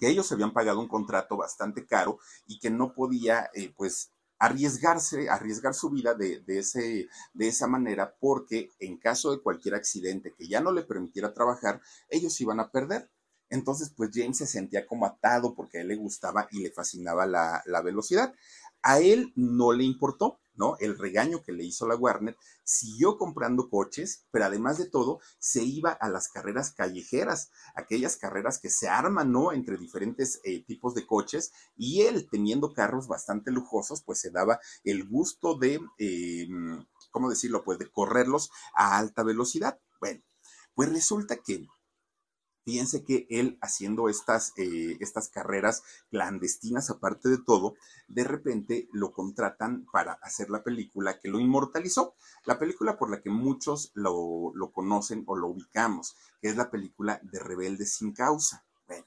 [0.00, 5.30] Que ellos habían pagado un contrato bastante caro y que no podía, eh, pues, arriesgarse,
[5.30, 10.34] arriesgar su vida de, de, ese, de esa manera, porque en caso de cualquier accidente
[10.36, 11.80] que ya no le permitiera trabajar,
[12.10, 13.10] ellos iban a perder.
[13.48, 17.26] Entonces, pues James se sentía como atado porque a él le gustaba y le fascinaba
[17.26, 18.34] la, la velocidad.
[18.82, 20.76] A él no le importó, ¿no?
[20.80, 25.62] El regaño que le hizo la Warner, siguió comprando coches, pero además de todo, se
[25.62, 29.52] iba a las carreras callejeras, aquellas carreras que se arman, ¿no?
[29.52, 34.58] Entre diferentes eh, tipos de coches, y él, teniendo carros bastante lujosos, pues se daba
[34.84, 36.48] el gusto de, eh,
[37.10, 37.64] ¿cómo decirlo?
[37.64, 39.78] Pues de correrlos a alta velocidad.
[40.00, 40.22] Bueno,
[40.74, 41.66] pues resulta que
[42.66, 47.76] Fíjense que él haciendo estas, eh, estas carreras clandestinas, aparte de todo,
[48.08, 52.16] de repente lo contratan para hacer la película que lo inmortalizó.
[52.44, 56.68] La película por la que muchos lo, lo conocen o lo ubicamos, que es la
[56.68, 58.66] película de Rebelde sin causa.
[58.88, 59.06] Bueno,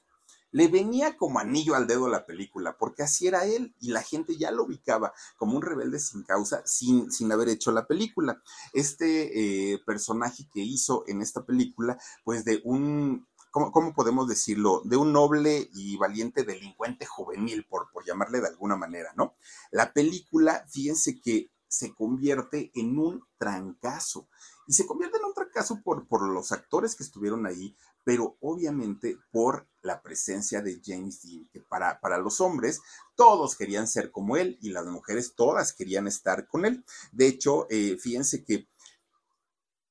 [0.52, 4.38] le venía como anillo al dedo la película, porque así era él y la gente
[4.38, 8.42] ya lo ubicaba como un rebelde sin causa sin, sin haber hecho la película.
[8.72, 14.82] Este eh, personaje que hizo en esta película, pues de un ¿cómo, podemos decirlo?
[14.84, 19.34] De un noble y valiente delincuente juvenil, por, por llamarle de alguna manera, ¿no?
[19.70, 24.28] La película, fíjense que se convierte en un trancazo.
[24.66, 29.18] Y se convierte en un trancazo por, por los actores que estuvieron ahí, pero obviamente
[29.30, 32.80] por la presencia de James Dean, que para, para, los hombres
[33.14, 36.84] todos querían ser como él y las mujeres todas querían estar con él.
[37.12, 38.68] De hecho, eh, fíjense que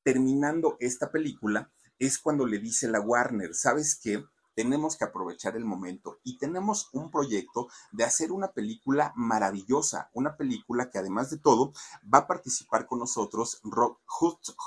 [0.04, 4.24] terminando esta película, es cuando le dice la Warner, ¿sabes qué?
[4.56, 10.36] Tenemos que aprovechar el momento y tenemos un proyecto de hacer una película maravillosa, una
[10.36, 11.72] película que además de todo
[12.14, 14.02] va a participar con nosotros Rock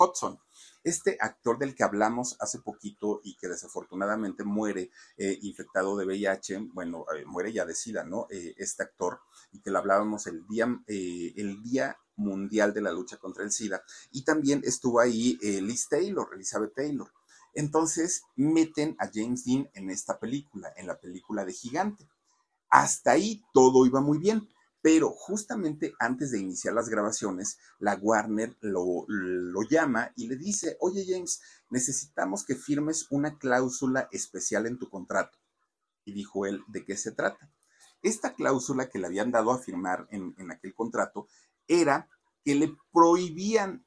[0.01, 0.41] Hudson.
[0.85, 6.71] Este actor del que hablamos hace poquito y que desafortunadamente muere eh, infectado de VIH,
[6.73, 8.27] bueno, eh, muere ya decida, ¿no?
[8.31, 9.21] Eh, este actor,
[9.53, 13.83] y que lo hablábamos el día, el día mundial de la lucha contra el SIDA,
[14.11, 17.13] y también estuvo ahí Liz Taylor, Elizabeth Taylor.
[17.55, 22.09] Entonces meten a James Dean en esta película, en la película de Gigante.
[22.69, 24.49] Hasta ahí todo iba muy bien,
[24.81, 29.07] pero justamente antes de iniciar las grabaciones, la Warner lo,
[29.69, 31.41] llama y le dice, oye James,
[31.71, 35.39] necesitamos que firmes una cláusula especial en tu contrato.
[36.05, 37.53] Y dijo él, ¿de qué se trata?
[38.03, 41.29] Esta cláusula que le habían dado a firmar en, en aquel contrato
[41.69, 42.09] era
[42.43, 43.87] que le prohibían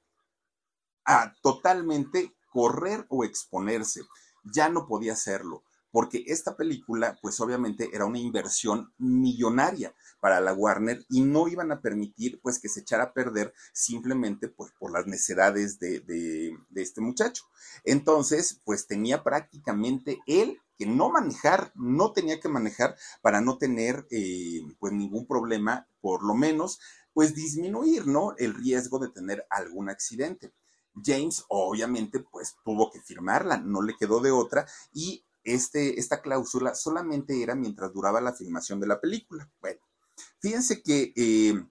[1.04, 4.04] a, totalmente correr o exponerse.
[4.46, 10.54] Ya no podía hacerlo, porque esta película, pues obviamente era una inversión millonaria para la
[10.54, 14.94] Warner y no iban a permitir pues que se echara a perder simplemente pues por
[14.94, 17.44] las necesidades de, de, este muchacho.
[17.84, 24.08] Entonces, pues tenía prácticamente él que no manejar, no tenía que manejar para no tener
[24.12, 26.80] eh, pues ningún problema, por lo menos,
[27.12, 28.34] pues disminuir, ¿no?
[28.38, 30.54] El riesgo de tener algún accidente.
[31.04, 36.74] James obviamente pues tuvo que firmarla, no le quedó de otra y este, esta cláusula
[36.76, 39.50] solamente era mientras duraba la filmación de la película.
[39.62, 39.80] Bueno,
[40.40, 41.64] fíjense que eh,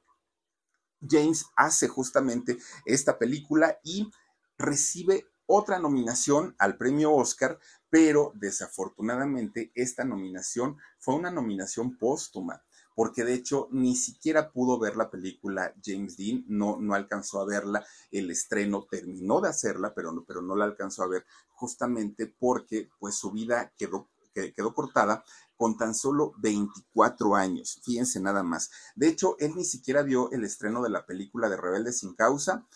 [1.08, 4.10] James hace justamente esta película y
[4.56, 7.58] recibe otra nominación al premio Oscar,
[7.90, 12.62] pero desafortunadamente esta nominación fue una nominación póstuma
[12.94, 17.46] porque de hecho ni siquiera pudo ver la película James Dean, no, no alcanzó a
[17.46, 22.26] verla, el estreno terminó de hacerla, pero no, pero no la alcanzó a ver justamente
[22.26, 25.24] porque pues su vida quedó, quedó cortada
[25.56, 28.70] con tan solo 24 años, fíjense nada más.
[28.96, 32.66] De hecho, él ni siquiera vio el estreno de la película de Rebelde sin causa,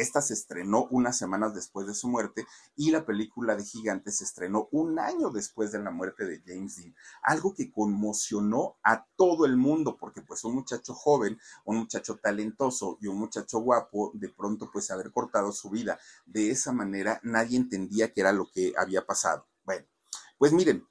[0.00, 2.46] esta se estrenó unas semanas después de su muerte
[2.76, 6.76] y la película de Gigante se estrenó un año después de la muerte de James
[6.76, 6.94] Dean.
[7.22, 12.98] Algo que conmocionó a todo el mundo porque pues un muchacho joven, un muchacho talentoso
[13.00, 17.56] y un muchacho guapo, de pronto pues haber cortado su vida de esa manera, nadie
[17.56, 19.46] entendía qué era lo que había pasado.
[19.64, 19.86] Bueno,
[20.38, 20.86] pues miren,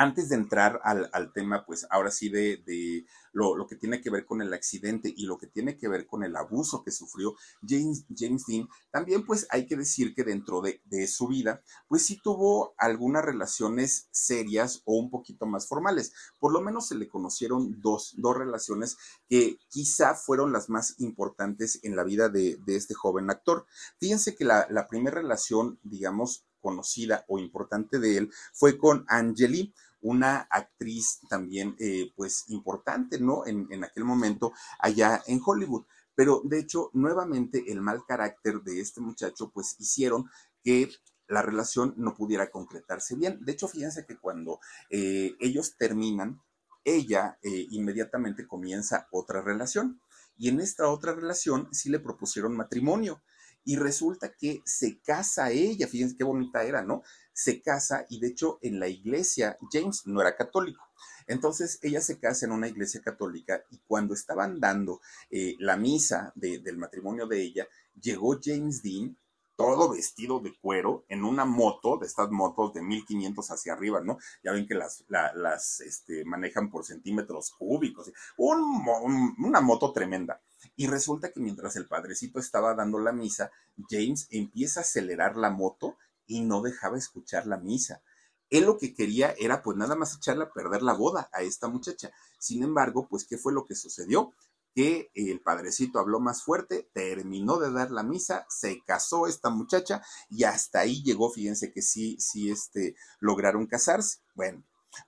[0.00, 4.40] antes de entrar al, tema, pues ahora sí de, lo, que tiene que ver con
[4.40, 7.34] el accidente y lo que tiene que ver con el abuso que sufrió
[7.68, 12.18] James, James Dean, también pues hay que decir que dentro de, su vida, pues sí
[12.22, 16.14] tuvo algunas relaciones serias o un poquito más formales.
[16.38, 18.96] Por lo menos se le conocieron dos, dos relaciones
[19.28, 23.66] que quizá fueron las más importantes en la vida de, este joven actor.
[23.98, 29.74] Fíjense que la, la primera relación, digamos, conocida o importante de él fue con Angeli,
[30.00, 33.46] una actriz también, eh, pues, importante, ¿no?
[33.46, 35.84] En, en aquel momento allá en Hollywood.
[36.14, 40.28] Pero de hecho, nuevamente el mal carácter de este muchacho, pues, hicieron
[40.62, 40.90] que
[41.30, 43.38] la relación no pudiera concretarse bien.
[43.44, 46.42] De hecho, fíjense que cuando eh, ellos terminan,
[46.84, 50.00] ella eh, inmediatamente comienza otra relación.
[50.36, 53.22] Y en esta otra relación sí le propusieron matrimonio.
[53.64, 57.02] Y resulta que se casa ella, fíjense qué bonita era, ¿no?
[57.40, 60.84] Se casa y de hecho en la iglesia, James no era católico.
[61.26, 66.32] Entonces ella se casa en una iglesia católica y cuando estaban dando eh, la misa
[66.34, 67.66] del matrimonio de ella,
[67.98, 69.16] llegó James Dean
[69.56, 74.18] todo vestido de cuero en una moto, de estas motos de 1500 hacia arriba, ¿no?
[74.42, 80.40] Ya ven que las, las este, manejan por centímetros cúbicos, una moto tremenda.
[80.76, 83.50] Y resulta que mientras el padrecito estaba dando la misa,
[83.90, 85.96] James empieza a acelerar la moto
[86.30, 88.02] y no dejaba escuchar la misa.
[88.50, 91.66] Él lo que quería era pues nada más echarle a perder la boda a esta
[91.66, 92.12] muchacha.
[92.38, 94.32] Sin embargo, pues ¿qué fue lo que sucedió?
[94.72, 100.02] Que el padrecito habló más fuerte, terminó de dar la misa, se casó esta muchacha
[100.28, 104.18] y hasta ahí llegó, fíjense que sí, sí, este, lograron casarse.
[104.36, 104.62] Bueno,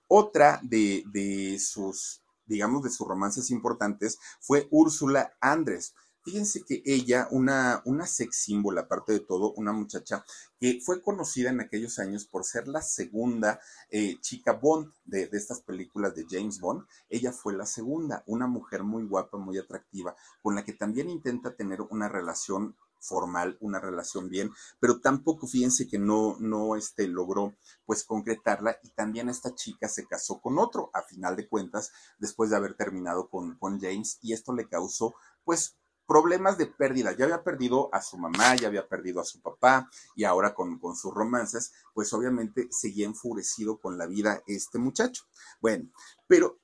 [0.09, 5.93] otra de, de sus, digamos, de sus romances importantes fue Úrsula Andrés.
[6.23, 10.23] Fíjense que ella, una, una sex símbolo, aparte de todo, una muchacha
[10.59, 13.59] que fue conocida en aquellos años por ser la segunda
[13.89, 16.85] eh, chica Bond de, de, estas películas de James Bond.
[17.09, 21.55] Ella fue la segunda, una mujer muy guapa, muy atractiva, con la que también intenta
[21.55, 27.53] tener una relación formal, una relación bien, pero tampoco fíjense que no, no este, logró
[27.85, 32.49] pues concretarla y también esta chica se casó con otro, a final de cuentas, después
[32.49, 35.75] de haber terminado con, con James y esto le causó pues
[36.07, 37.15] problemas de pérdida.
[37.15, 40.79] Ya había perdido a su mamá, ya había perdido a su papá y ahora con,
[40.79, 45.23] con, sus romances, pues obviamente seguía enfurecido con la vida este muchacho.
[45.61, 45.89] Bueno,
[46.27, 46.59] pero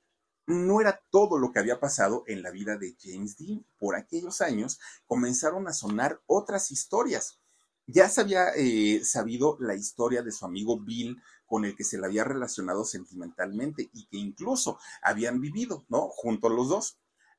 [0.46, 3.64] no era todo lo que había pasado en la vida de James Dean.
[3.78, 7.38] Por aquellos años comenzaron a sonar otras historias.
[7.86, 11.98] Ya se había eh, sabido la historia de su amigo Bill con el que se
[11.98, 16.08] le había relacionado sentimentalmente y que incluso habían vivido, ¿no?
[16.08, 16.98] Junto a los dos.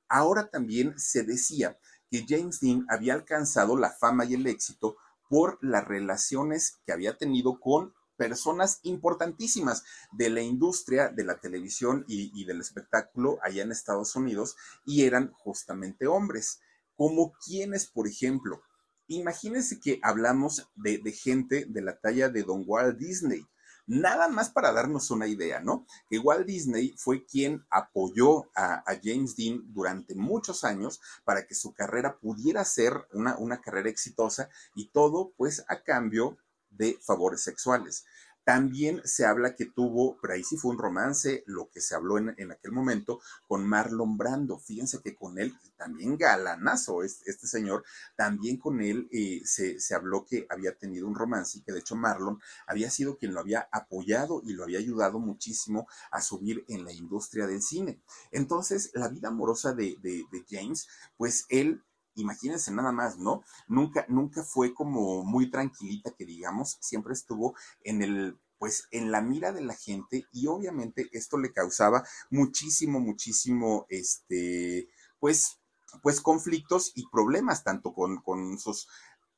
[0.10, 1.78] Ahora también se decía
[2.12, 4.98] que James Dean había alcanzado la fama y el éxito
[5.30, 12.04] por las relaciones que había tenido con personas importantísimas de la industria de la televisión
[12.08, 16.60] y, del espectáculo allá en Estados Unidos y eran justamente hombres,
[16.96, 18.62] como quienes, por ejemplo,
[19.08, 23.48] imagínense que hablamos de, de gente de la talla de Don Walt Disney,
[23.92, 25.86] Nada más para darnos una idea, ¿no?
[26.10, 31.74] Que Walt Disney fue quien apoyó a, James Dean durante muchos años para que su
[31.74, 36.38] carrera pudiera ser una, una carrera exitosa y todo pues a cambio
[36.70, 38.06] de favores sexuales.
[38.44, 42.18] También se habla que tuvo, pero ahí sí fue un romance, lo que se habló
[42.18, 44.58] en, aquel momento con Marlon Brando.
[44.58, 47.84] Fíjense que con él, también galanazo este, este señor,
[48.16, 51.80] también con él eh, se, se, habló que había tenido un romance y que de
[51.80, 56.66] hecho Marlon había sido quien lo había apoyado y lo había ayudado muchísimo a subir
[56.68, 58.02] en la industria del cine.
[58.32, 60.88] Entonces, la vida amorosa de, de James,
[61.18, 61.84] pues él
[62.16, 63.44] imagínense nada más, ¿no?
[63.68, 69.22] Nunca, nunca fue como muy tranquilita, que digamos, siempre estuvo en el pues en la
[69.22, 74.88] mira de la gente y obviamente esto le causaba muchísimo, muchísimo, este,
[75.20, 75.58] pues,
[76.04, 78.88] pues conflictos y problemas tanto con, con sus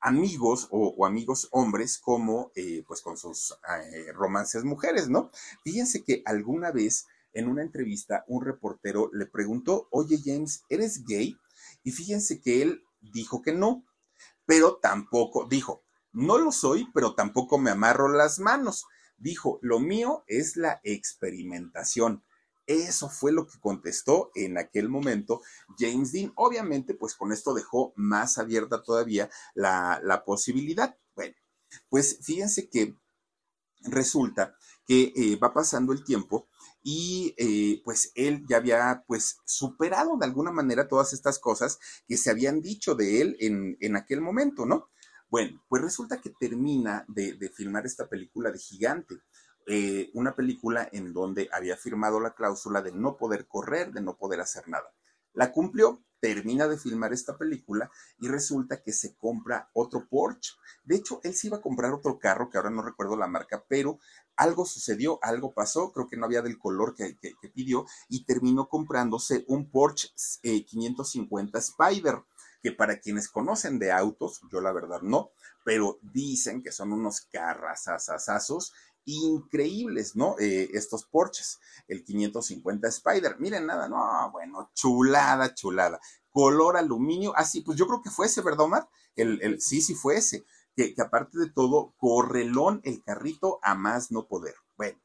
[0.01, 3.57] amigos o, amigos hombres como eh, pues con sus
[3.93, 5.31] eh, romances mujeres, ¿no?
[5.63, 11.37] Fíjense que alguna vez en una entrevista un reportero le preguntó, oye James, ¿eres gay?
[11.83, 13.85] Y fíjense que él dijo que no,
[14.45, 18.85] pero tampoco, dijo, no lo soy, pero tampoco me amarro las manos.
[19.17, 22.23] Dijo, lo mío es la experimentación.
[22.65, 25.41] Eso fue lo que contestó en aquel momento
[25.77, 26.31] James Dean.
[26.35, 30.97] Obviamente, pues con esto dejó más abierta todavía la, posibilidad.
[31.15, 31.35] Bueno,
[31.89, 32.95] pues fíjense que
[33.81, 34.55] resulta
[34.85, 36.47] que eh, va pasando el tiempo
[36.83, 42.17] y eh, pues él ya había pues superado de alguna manera todas estas cosas que
[42.17, 44.89] se habían dicho de él en, en aquel momento, ¿no?
[45.33, 49.15] Bueno, pues resulta que termina de, filmar esta película de Gigante,
[49.65, 54.15] eh, una película en donde había firmado la cláusula de no poder correr, de no
[54.15, 54.93] poder hacer nada.
[55.33, 60.53] La cumplió, termina de filmar esta película y resulta que se compra otro Porsche.
[60.85, 63.65] De hecho, él se iba a comprar otro carro, que ahora no recuerdo la marca,
[63.67, 63.99] pero
[64.37, 67.17] algo sucedió, algo pasó, creo que no había del color que,
[67.53, 72.23] pidió y terminó comprándose un Porsche 550 eh, Spider,
[72.61, 75.31] que para quienes conocen de autos, yo la verdad no,
[75.65, 78.71] pero dicen que son unos carrazazazazos
[79.05, 80.35] increíbles, ¿no?
[80.39, 83.37] Eh, estos Porsches, el 550 Spider.
[83.39, 85.99] Miren nada, no, bueno, chulada, chulada.
[86.29, 88.89] Color aluminio, así, ah, pues yo creo que fue ese, ¿verdad, Omar?
[89.15, 90.45] El, el, sí, sí fue ese.
[90.75, 94.55] Que, que aparte de todo, correlón el carrito a más no poder.
[94.75, 94.99] Bueno,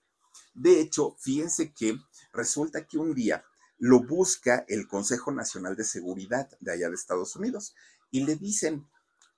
[0.54, 1.98] de hecho, fíjense que
[2.32, 3.44] resulta que un día
[3.78, 7.74] lo busca el Consejo Nacional de Seguridad de allá de Estados Unidos
[8.10, 8.88] y le dicen,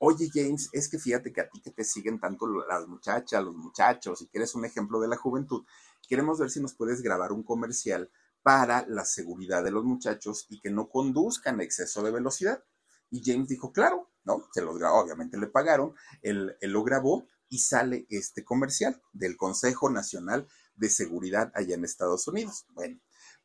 [0.00, 3.54] oye James, es que fíjate que a ti que te siguen tanto las muchachas, los
[3.54, 5.64] muchachos y que eres un ejemplo de la juventud,
[6.08, 8.10] queremos ver si nos puedes grabar un comercial
[8.42, 12.64] para la seguridad de los muchachos y que no conduzcan a exceso de velocidad.
[13.10, 14.42] Y James dijo, claro, ¿no?
[14.52, 19.36] Se los grabó, obviamente le pagaron, él, él lo grabó y sale este comercial del
[19.36, 22.64] Consejo Nacional de Seguridad allá en Estados Unidos.
[22.70, 22.98] Bueno,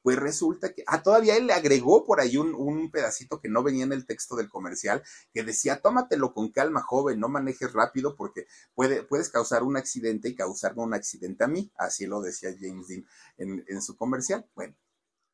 [0.06, 3.86] pues resulta que, ah, todavía él le agregó por ahí un, pedacito que no venía
[3.86, 5.02] en el texto del comercial,
[5.34, 8.46] que decía, tómatelo con calma, joven, no manejes rápido porque
[8.76, 12.88] puede, puedes causar un accidente y causarme un accidente a mí, así lo decía James
[12.88, 13.04] Dean
[13.40, 14.48] en, en su comercial.
[14.54, 14.76] Bueno,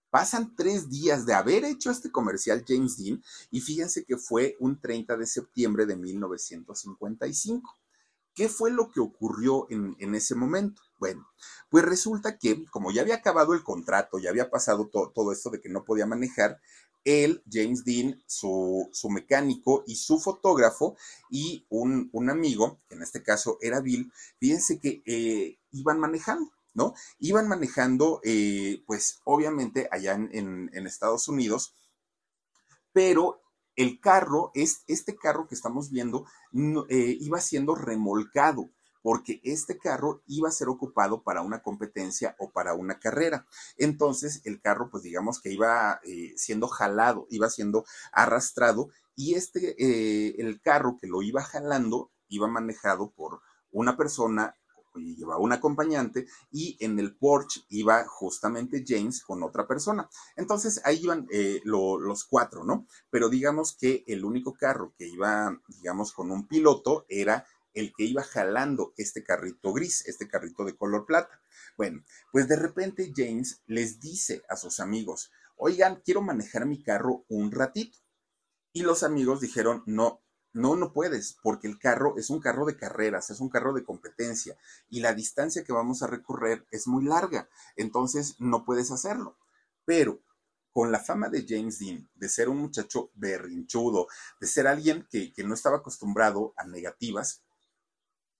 [0.09, 4.79] Pasan tres días de haber hecho este comercial James Dean y fíjense que fue un
[4.79, 7.80] 30 de septiembre de 1955.
[8.33, 10.81] ¿Qué fue lo que ocurrió en, ese momento?
[10.97, 11.27] Bueno,
[11.69, 15.59] pues resulta que como ya había acabado el contrato, ya había pasado todo esto de
[15.59, 16.59] que no podía manejar,
[17.03, 20.95] él, James Dean, su, mecánico y su fotógrafo
[21.29, 26.51] y un, amigo, que en este caso era Bill, fíjense que eh, iban manejando.
[26.73, 26.93] ¿No?
[27.19, 31.73] Iban manejando, eh, pues obviamente allá en Estados Unidos,
[32.93, 33.41] pero
[33.75, 36.25] el carro, es, este carro que estamos viendo,
[36.89, 38.69] eh, iba siendo remolcado
[39.01, 43.47] porque este carro iba a ser ocupado para una competencia o para una carrera.
[43.77, 49.75] Entonces el carro, pues digamos que iba eh, siendo jalado, iba siendo arrastrado y este,
[49.83, 53.41] eh, el carro que lo iba jalando, iba manejado por
[53.71, 54.55] una persona
[54.95, 60.09] llevaba un acompañante y en el Porsche iba justamente James con otra persona.
[60.35, 62.85] Entonces ahí iban eh, los cuatro, ¿no?
[63.09, 68.03] Pero digamos que el único carro que iba, digamos, con un piloto era el que
[68.03, 71.41] iba jalando este carrito gris, este carrito de color plata.
[71.77, 77.25] Bueno, pues de repente James les dice a sus amigos, oigan, quiero manejar mi carro
[77.29, 77.97] un ratito.
[78.73, 80.21] Y los amigos dijeron, no,
[80.53, 83.83] no, no puedes, porque el carro es un carro de carreras, es un carro de
[83.83, 84.57] competencia
[84.89, 89.37] y la distancia que vamos a recorrer es muy larga, entonces no puedes hacerlo.
[89.85, 90.21] Pero
[90.73, 94.07] con la fama de James Dean, de ser un muchacho berrinchudo,
[94.39, 97.43] de ser alguien que, que no estaba acostumbrado a negativas,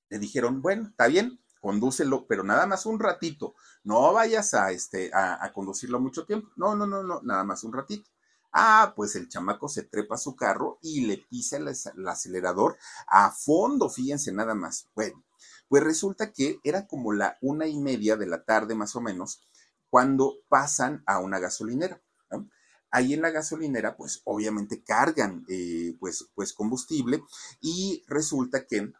[0.09, 3.55] le dijeron, bueno, está bien, condúcelo, pero nada más un ratito.
[3.84, 6.49] No vayas a, este, a, conducirlo mucho tiempo.
[6.57, 8.09] No, no, no, no, nada más un ratito.
[8.52, 12.78] Ah, pues el chamaco se trepa a su carro y le pisa el, el, acelerador
[13.08, 14.88] a fondo, fíjense nada más.
[14.95, 15.24] Bueno,
[15.70, 19.41] pues resulta que era como la una y media de la tarde más o menos
[19.89, 22.02] cuando pasan a una gasolinera.
[22.93, 27.24] Ahí en la gasolinera, pues obviamente cargan eh, pues, pues combustible
[27.62, 28.91] y resulta que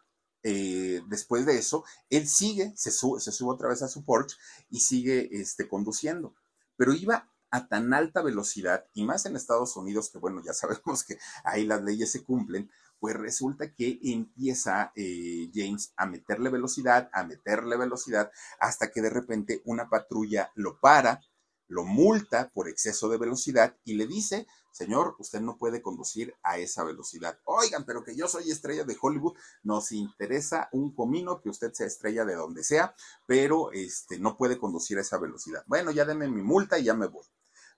[0.44, 4.36] eh, después de eso, él sigue, se sube, se sube otra vez a su Porsche
[4.70, 6.34] y sigue este, conduciendo.
[6.76, 11.04] Pero iba a tan alta velocidad, y más en Estados Unidos, que bueno, ya sabemos
[11.04, 17.10] que ahí las leyes se cumplen, pues resulta que empieza eh, James a meterle velocidad,
[17.12, 21.20] a meterle velocidad, hasta que de repente una patrulla lo para,
[21.68, 26.58] lo multa por exceso de velocidad y le dice, señor, usted no puede conducir a
[26.58, 27.38] esa velocidad.
[27.44, 31.86] Oigan, pero que yo soy estrella de Hollywood, nos interesa un comino que usted sea
[31.86, 32.94] estrella de donde sea,
[33.26, 35.64] pero este, no puede conducir a esa velocidad.
[35.66, 37.26] Bueno, ya denme mi multa y ya me voy.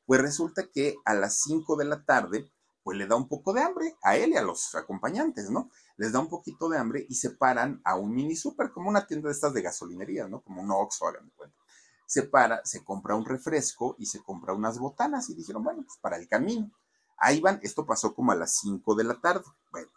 [0.06, 2.50] Pues resulta que a las 5 de la tarde,
[2.82, 5.70] pues le da un poco de hambre a él y a los acompañantes, ¿no?
[5.96, 9.06] Les da un poquito de hambre y se paran a un mini super, como una
[9.06, 10.42] tienda de estas de gasolinería, ¿no?
[10.42, 11.64] Como un Oxxo, hagan de cuenta
[12.06, 15.98] se para, se compra un refresco y se compra unas botanas y dijeron, bueno, pues
[15.98, 16.70] para el camino.
[17.16, 19.44] Ahí van, esto pasó como a las 5 de la tarde.
[19.70, 19.88] Bueno,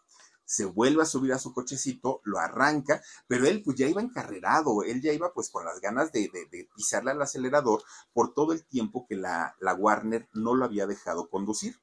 [0.47, 4.81] se vuelve a subir a su cochecito, lo arranca, pero él pues ya iba encarrerado,
[4.81, 6.29] él ya iba pues con las ganas de,
[6.73, 7.83] pisarle al acelerador
[8.13, 11.81] por todo el tiempo que la, la Warner no lo había dejado conducir.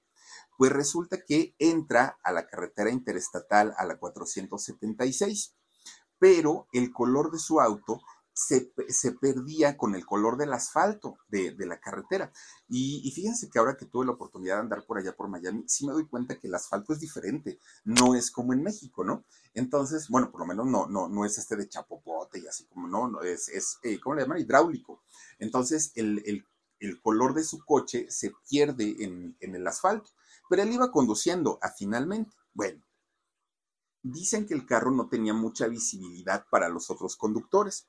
[0.56, 5.54] Pues resulta que entra a la carretera interestatal a la 476,
[6.18, 8.00] pero el color de su auto
[8.34, 12.32] se, perdía con el color del asfalto de, la carretera.
[12.68, 15.86] Y, fíjense que ahora que tuve la oportunidad de andar por allá por Miami, sí
[15.86, 19.24] me doy cuenta que el asfalto es diferente, no es como en México, ¿no?
[19.54, 22.88] Entonces, bueno, por lo menos no, no, no es este de chapopote y así como,
[22.88, 24.38] no, no es, es eh, ¿cómo le llaman?
[24.38, 25.04] Hidráulico.
[25.38, 26.44] Entonces, el,
[27.02, 30.10] color de su coche se pierde en, en el asfalto,
[30.50, 32.36] pero él iba conduciendo a finalmente.
[32.52, 32.84] Bueno,
[34.02, 37.88] dicen que el carro no tenía mucha visibilidad para los otros conductores.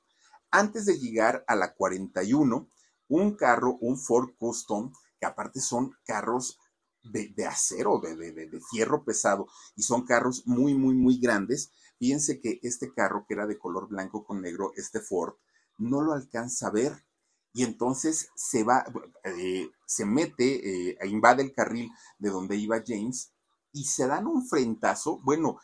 [0.50, 2.68] Antes de llegar a la 41,
[3.08, 6.58] un carro, un Ford Custom, que aparte son carros
[7.02, 11.70] de, acero, de, de, fierro pesado, y son carros muy, muy, muy grandes.
[11.98, 15.34] Fíjense que este carro, que era de color blanco con negro, este Ford,
[15.78, 17.04] no lo alcanza a ver.
[17.52, 18.84] Y entonces se va,
[19.24, 23.32] eh, se mete, eh, invade el carril de donde iba James
[23.72, 25.20] y se dan un frentazo.
[25.22, 25.58] Bueno,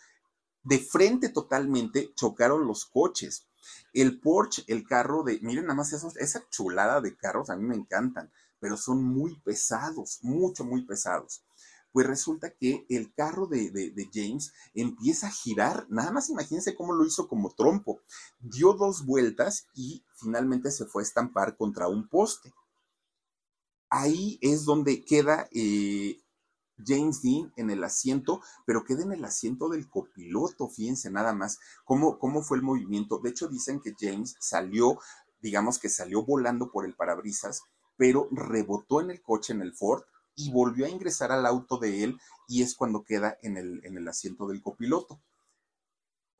[0.62, 3.46] de frente totalmente chocaron los coches.
[3.92, 7.64] El Porsche, el carro de, miren nada más esos, esa chulada de carros, a mí
[7.64, 11.44] me encantan, pero son muy pesados, mucho, muy pesados.
[11.92, 16.94] Pues resulta que el carro de, de, James empieza a girar, nada más imagínense cómo
[16.94, 18.00] lo hizo como trompo.
[18.40, 22.54] Dio dos vueltas y finalmente se fue a estampar contra un poste.
[23.90, 26.21] Ahí es donde queda eh,
[26.86, 31.58] James Dean en el asiento, pero queda en el asiento del copiloto, fíjense nada más
[31.84, 33.18] cómo, cómo fue el movimiento.
[33.18, 34.98] De hecho, dicen que James salió,
[35.40, 37.62] digamos que salió volando por el parabrisas,
[37.96, 40.02] pero rebotó en el coche, en el Ford,
[40.34, 42.18] y volvió a ingresar al auto de él,
[42.48, 45.20] y es cuando queda en el, en el asiento del copiloto.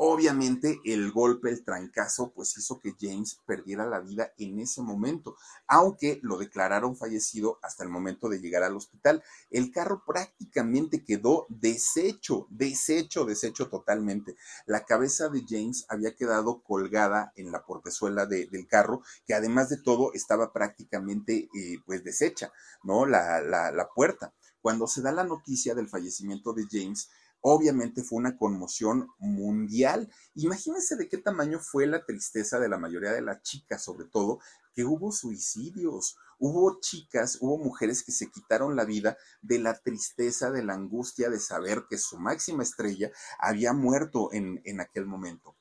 [0.04, 5.36] Obviamente el golpe, el trancazo, pues hizo que James perdiera la vida en ese momento,
[5.68, 9.22] aunque lo declararon fallecido hasta el momento de llegar al hospital.
[9.48, 14.34] El carro prácticamente quedó deshecho, deshecho, deshecho totalmente.
[14.66, 19.76] La cabeza de James había quedado colgada en la portezuela del carro, que además de
[19.76, 22.50] todo estaba prácticamente eh, pues deshecha,
[22.82, 23.06] ¿no?
[23.06, 24.34] La, la, la puerta.
[24.60, 27.08] Cuando se da la noticia del fallecimiento de James,
[27.42, 30.08] Obviamente fue una conmoción mundial.
[30.34, 34.38] Imagínense de qué tamaño fue la tristeza de la mayoría de las chicas, sobre todo,
[34.74, 40.52] que hubo suicidios, hubo chicas, hubo mujeres que se quitaron la vida de la tristeza,
[40.52, 45.56] de la angustia de saber que su máxima estrella había muerto en, en aquel momento.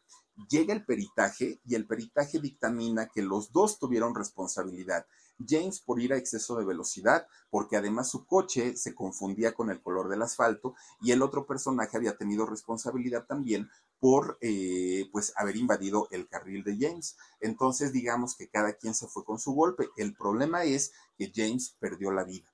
[0.50, 5.06] Llega el peritaje y el peritaje dictamina que los dos tuvieron responsabilidad
[5.48, 9.82] James por ir a exceso de velocidad, porque además su coche se confundía con el
[9.82, 13.70] color del asfalto y el otro personaje había tenido responsabilidad también
[14.00, 17.18] por eh, pues haber invadido el carril de James.
[17.40, 19.90] Entonces digamos que cada quien se fue con su golpe.
[19.98, 22.52] El problema es que James perdió la vida.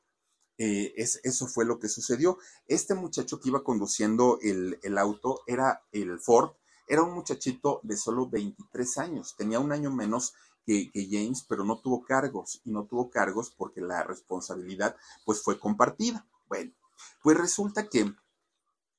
[0.59, 2.37] Eh, es, eso fue lo que sucedió.
[2.67, 6.51] Este muchacho que iba conduciendo el, el auto era el Ford,
[6.87, 10.33] era un muchachito de solo 23 años, tenía un año menos
[10.67, 15.57] que, James, pero no tuvo cargos y no tuvo cargos porque la responsabilidad pues fue
[15.57, 16.27] compartida.
[16.47, 16.73] Bueno,
[17.23, 18.13] pues resulta que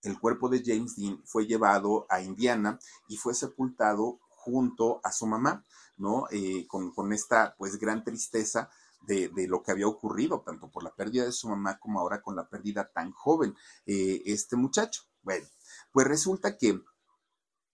[0.03, 5.26] el cuerpo de James Dean fue llevado a Indiana y fue sepultado junto a su
[5.26, 5.64] mamá,
[5.99, 6.24] ¿no?
[6.30, 8.70] Eh, con, esta pues gran tristeza
[9.03, 12.34] de, lo que había ocurrido, tanto por la pérdida de su mamá como ahora con
[12.34, 15.03] la pérdida tan joven, eh, este muchacho.
[15.22, 15.47] Bueno,
[15.93, 16.80] pues resulta que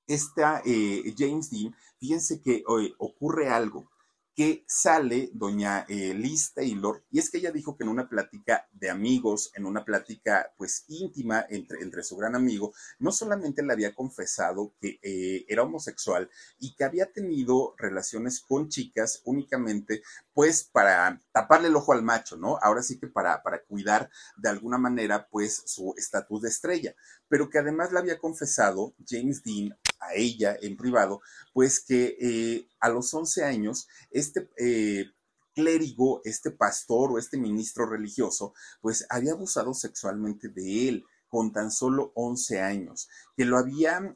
[0.07, 2.62] esta eh, James Dean, fíjense que
[2.98, 3.88] ocurre algo
[4.34, 8.68] que sale doña eh, Liz Taylor, y es que ella dijo que en una plática
[8.72, 13.72] de amigos, en una plática pues íntima entre, entre su gran amigo, no solamente le
[13.72, 16.28] había confesado que eh, era homosexual
[16.59, 20.02] y que había tenido relaciones con chicas únicamente
[20.32, 22.59] pues para taparle el ojo al macho, ¿no?
[22.61, 26.96] Ahora sí que para, para cuidar de alguna manera pues su estatus de estrella,
[27.28, 31.20] pero que además le había confesado James Dean a ella en privado,
[31.53, 35.07] pues que eh, a los 11 años, este eh,
[35.55, 41.70] clérigo, este pastor o este ministro religioso, pues había abusado sexualmente de él con tan
[41.70, 44.14] solo 11 años, que lo había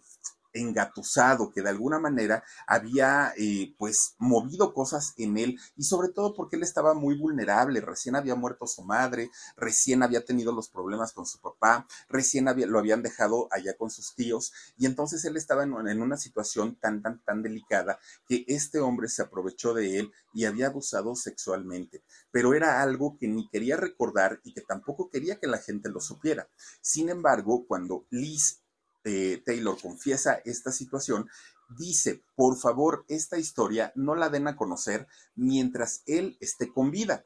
[0.60, 6.34] engatusado, que de alguna manera había eh, pues movido cosas en él y sobre todo
[6.34, 11.12] porque él estaba muy vulnerable, recién había muerto su madre, recién había tenido los problemas
[11.12, 15.36] con su papá, recién había, lo habían dejado allá con sus tíos y entonces él
[15.36, 19.98] estaba en, en una situación tan, tan, tan delicada que este hombre se aprovechó de
[19.98, 25.10] él y había abusado sexualmente, pero era algo que ni quería recordar y que tampoco
[25.10, 26.48] quería que la gente lo supiera.
[26.80, 28.62] Sin embargo, cuando Liz
[29.04, 31.28] eh, Taylor confiesa esta situación,
[31.68, 37.24] dice, por favor, esta historia no la den a conocer mientras él esté con vida.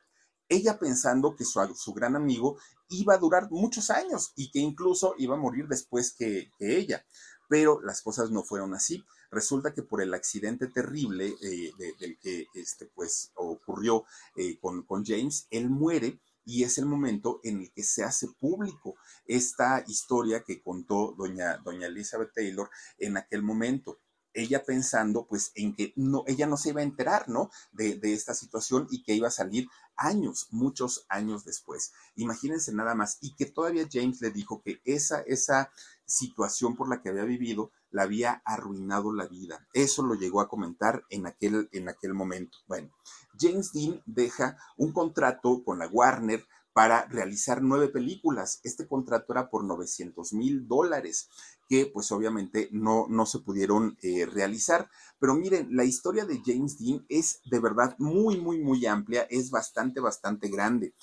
[0.48, 2.58] Ella pensando que su, gran amigo
[2.88, 7.06] iba a durar muchos años y que incluso iba a morir después que, ella.
[7.48, 9.04] pero las cosas no fueron así.
[9.30, 14.04] Resulta que por el accidente terrible eh, del que este, pues, ocurrió
[14.36, 18.28] eh, con, con James, él muere y es el momento en el que se hace
[18.38, 24.00] público esta historia que contó doña, doña Elizabeth Taylor en aquel momento
[24.34, 27.50] ella pensando pues en que no, ella no se iba a enterar, ¿no?
[27.72, 31.92] De, de, esta situación y que iba a salir años, muchos años después.
[32.16, 33.18] Imagínense nada más.
[33.20, 35.70] Y que todavía James le dijo que esa, esa
[36.04, 39.66] situación por la que había vivido la había arruinado la vida.
[39.72, 42.58] Eso lo llegó a comentar en aquel, en aquel momento.
[42.66, 42.90] Bueno,
[43.38, 48.60] James Dean deja un contrato con la Warner para realizar nueve películas.
[48.64, 51.28] Este contrato era por 900 mil dólares,
[51.68, 54.88] que pues obviamente no, no se pudieron eh, realizar.
[55.18, 59.50] Pero miren, la historia de James Dean es de verdad muy, muy, muy amplia, es
[59.50, 60.94] bastante, bastante grande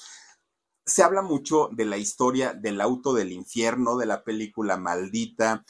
[0.90, 5.64] se habla mucho de la historia del auto del infierno, de la película maldita,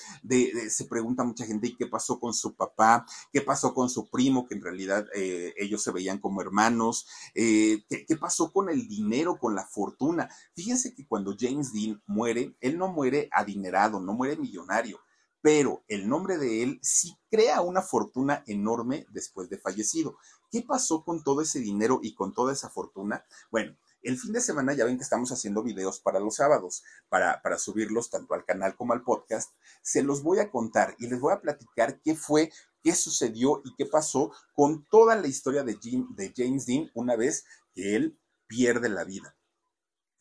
[0.70, 3.06] se pregunta mucha gente, ¿y qué pasó con su papá?
[3.32, 4.48] ¿Qué pasó con su primo?
[4.48, 7.08] Que en realidad eh, ellos se veían como hermanos.
[7.36, 10.30] Eh, ¿qué, ¿Qué pasó con el dinero, con la fortuna?
[10.56, 15.00] Fíjense que cuando James Dean muere, él no muere adinerado, no muere millonario
[15.42, 20.18] pero el nombre de él sí crea una fortuna enorme después de fallecido.
[20.52, 23.24] ¿Qué pasó con todo ese dinero y con toda esa fortuna?
[23.52, 27.58] Bueno, el fin de semana ya ven que estamos haciendo videos para los sábados, para,
[27.58, 29.54] subirlos tanto al canal como al podcast.
[29.82, 33.76] Se los voy a contar y les voy a platicar qué fue, qué sucedió y
[33.76, 38.90] qué pasó con toda la historia de, de James Dean una vez que él pierde
[38.90, 39.36] la vida.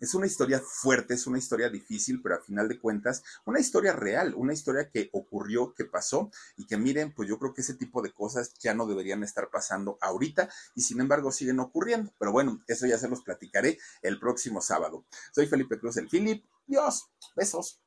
[0.00, 3.92] Es una historia fuerte, es una historia difícil, pero a final de cuentas, una historia
[3.92, 7.74] real, una historia que ocurrió, que pasó y que miren, pues yo creo que ese
[7.74, 12.12] tipo de cosas ya no deberían estar pasando ahorita y sin embargo siguen ocurriendo.
[12.18, 15.04] Pero bueno, eso ya se los platicaré el próximo sábado.
[15.32, 16.44] Soy Felipe Cruz, el Philip.
[16.66, 17.80] Dios, besos.